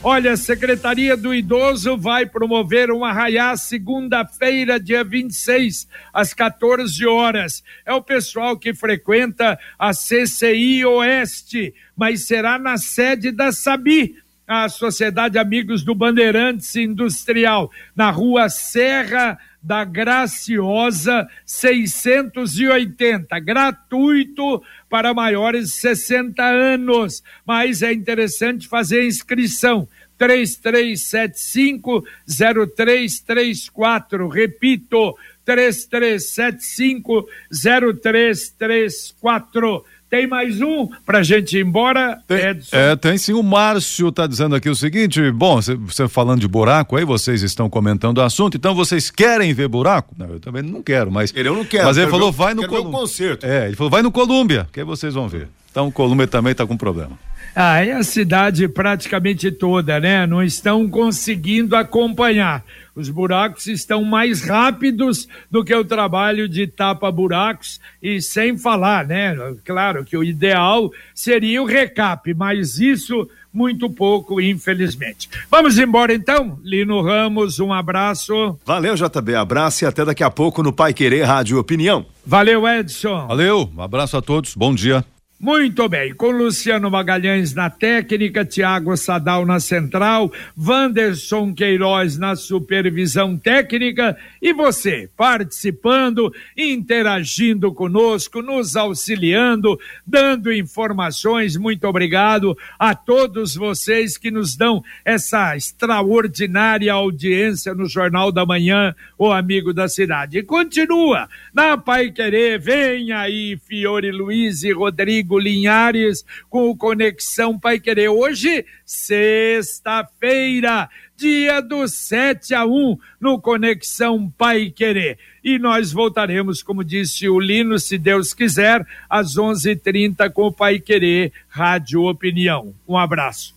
Olha, 0.00 0.34
a 0.34 0.36
Secretaria 0.36 1.16
do 1.16 1.34
Idoso 1.34 1.96
vai 1.96 2.24
promover 2.24 2.88
um 2.92 3.04
arraiá 3.04 3.56
segunda-feira, 3.56 4.78
dia 4.78 5.02
26, 5.02 5.88
às 6.12 6.32
14 6.32 7.04
horas. 7.04 7.64
É 7.84 7.92
o 7.92 8.00
pessoal 8.00 8.56
que 8.56 8.72
frequenta 8.72 9.58
a 9.76 9.90
CCI 9.92 10.86
Oeste, 10.86 11.74
mas 11.96 12.22
será 12.22 12.60
na 12.60 12.76
sede 12.76 13.32
da 13.32 13.50
Sabi 13.50 14.14
a 14.48 14.68
Sociedade 14.70 15.38
Amigos 15.38 15.84
do 15.84 15.94
Bandeirantes 15.94 16.74
Industrial, 16.74 17.70
na 17.94 18.10
rua 18.10 18.48
Serra 18.48 19.38
da 19.62 19.84
Graciosa 19.84 21.28
680, 21.44 23.38
gratuito 23.40 24.62
para 24.88 25.12
maiores 25.12 25.64
de 25.64 25.74
60 25.74 26.42
anos, 26.42 27.22
mas 27.44 27.82
é 27.82 27.92
interessante 27.92 28.66
fazer 28.66 29.00
a 29.00 29.06
inscrição. 29.06 29.86
3375 30.16 32.02
0334, 32.26 34.28
repito, 34.28 35.14
3375 35.44 37.28
0334 37.52 39.84
tem 40.10 40.26
mais 40.26 40.60
um 40.60 40.88
pra 41.04 41.22
gente 41.22 41.58
ir 41.58 41.66
embora, 41.66 42.18
tem, 42.26 42.38
Edson? 42.38 42.76
É, 42.76 42.96
tem 42.96 43.18
sim. 43.18 43.32
O 43.32 43.42
Márcio 43.42 44.10
tá 44.10 44.26
dizendo 44.26 44.54
aqui 44.54 44.68
o 44.68 44.74
seguinte: 44.74 45.30
bom, 45.30 45.60
você 45.60 46.08
falando 46.08 46.40
de 46.40 46.48
buraco 46.48 46.96
aí, 46.96 47.04
vocês 47.04 47.42
estão 47.42 47.68
comentando 47.68 48.18
o 48.18 48.22
assunto, 48.22 48.56
então 48.56 48.74
vocês 48.74 49.10
querem 49.10 49.52
ver 49.52 49.68
buraco? 49.68 50.14
Não, 50.16 50.28
eu 50.28 50.40
também 50.40 50.62
não 50.62 50.82
quero, 50.82 51.10
mas. 51.10 51.32
Ele 51.36 51.48
eu 51.48 51.54
não 51.54 51.64
quero. 51.64 51.84
Mas 51.84 51.96
ele 51.96 52.10
falou, 52.10 52.32
ver, 52.32 52.38
vai 52.38 52.54
no 52.54 52.66
Colômbia. 52.66 53.38
É, 53.42 53.66
ele 53.66 53.76
falou, 53.76 53.90
vai 53.90 54.02
no 54.02 54.10
Colômbia, 54.10 54.68
que 54.72 54.80
aí 54.80 54.86
vocês 54.86 55.14
vão 55.14 55.28
ver. 55.28 55.48
Então 55.70 55.88
o 55.88 55.92
Colômbia 55.92 56.26
também 56.26 56.54
tá 56.54 56.66
com 56.66 56.76
problema. 56.76 57.18
Ah, 57.60 57.84
é 57.84 57.90
a 57.90 58.04
cidade 58.04 58.68
praticamente 58.68 59.50
toda, 59.50 59.98
né? 59.98 60.24
Não 60.28 60.40
estão 60.40 60.88
conseguindo 60.88 61.74
acompanhar. 61.74 62.64
Os 62.94 63.08
buracos 63.08 63.66
estão 63.66 64.04
mais 64.04 64.44
rápidos 64.44 65.26
do 65.50 65.64
que 65.64 65.74
o 65.74 65.84
trabalho 65.84 66.48
de 66.48 66.68
tapa-buracos 66.68 67.80
e 68.00 68.22
sem 68.22 68.56
falar, 68.56 69.08
né? 69.08 69.36
Claro 69.64 70.04
que 70.04 70.16
o 70.16 70.22
ideal 70.22 70.92
seria 71.12 71.60
o 71.60 71.66
recap, 71.66 72.32
mas 72.32 72.78
isso 72.78 73.28
muito 73.52 73.90
pouco, 73.90 74.40
infelizmente. 74.40 75.28
Vamos 75.50 75.80
embora 75.80 76.14
então? 76.14 76.60
Lino 76.62 77.02
Ramos, 77.02 77.58
um 77.58 77.72
abraço. 77.72 78.56
Valeu, 78.64 78.94
JB, 78.94 79.34
abraço 79.34 79.82
e 79.82 79.86
até 79.88 80.04
daqui 80.04 80.22
a 80.22 80.30
pouco 80.30 80.62
no 80.62 80.72
Pai 80.72 80.94
Querer 80.94 81.24
Rádio 81.24 81.58
Opinião. 81.58 82.06
Valeu, 82.24 82.68
Edson. 82.68 83.26
Valeu, 83.26 83.68
um 83.76 83.82
abraço 83.82 84.16
a 84.16 84.22
todos, 84.22 84.54
bom 84.54 84.72
dia. 84.72 85.04
Muito 85.40 85.88
bem, 85.88 86.12
com 86.12 86.32
Luciano 86.32 86.90
Magalhães 86.90 87.54
na 87.54 87.70
técnica, 87.70 88.44
Tiago 88.44 88.96
Sadal 88.96 89.46
na 89.46 89.60
central, 89.60 90.32
Wanderson 90.58 91.54
Queiroz 91.54 92.18
na 92.18 92.34
supervisão 92.34 93.38
técnica 93.38 94.18
e 94.42 94.52
você 94.52 95.08
participando, 95.16 96.34
interagindo 96.56 97.72
conosco, 97.72 98.42
nos 98.42 98.74
auxiliando, 98.74 99.78
dando 100.04 100.52
informações. 100.52 101.56
Muito 101.56 101.86
obrigado 101.86 102.58
a 102.76 102.92
todos 102.92 103.54
vocês 103.54 104.18
que 104.18 104.32
nos 104.32 104.56
dão 104.56 104.82
essa 105.04 105.56
extraordinária 105.56 106.92
audiência 106.92 107.76
no 107.76 107.86
Jornal 107.86 108.32
da 108.32 108.44
Manhã, 108.44 108.92
o 109.16 109.30
Amigo 109.30 109.72
da 109.72 109.88
Cidade. 109.88 110.38
E 110.38 110.42
continua 110.42 111.28
na 111.54 111.78
Pai 111.78 112.10
Querer, 112.10 112.58
vem 112.58 113.12
aí 113.12 113.56
Fiore 113.68 114.10
Luiz 114.10 114.64
e 114.64 114.72
Rodrigo 114.72 115.27
Rodrigo 115.28 115.38
Linhares 115.38 116.24
com 116.48 116.70
o 116.70 116.76
Conexão 116.76 117.58
Pai 117.58 117.78
Querer. 117.78 118.08
Hoje, 118.08 118.64
sexta-feira, 118.84 120.88
dia 121.16 121.60
do 121.60 121.86
7 121.86 122.54
a 122.54 122.64
1 122.64 122.96
no 123.20 123.38
Conexão 123.40 124.32
Pai 124.36 124.70
Querer. 124.70 125.18
E 125.44 125.58
nós 125.58 125.92
voltaremos, 125.92 126.62
como 126.62 126.82
disse 126.82 127.28
o 127.28 127.38
Lino, 127.38 127.78
se 127.78 127.98
Deus 127.98 128.32
quiser, 128.32 128.84
às 129.08 129.36
11:30 129.36 130.30
com 130.30 130.46
o 130.46 130.52
Pai 130.52 130.80
Querer 130.80 131.32
Rádio 131.48 132.04
Opinião. 132.04 132.74
Um 132.88 132.96
abraço. 132.96 133.54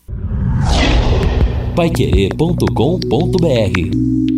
Paiquerê.com.br 1.75 4.30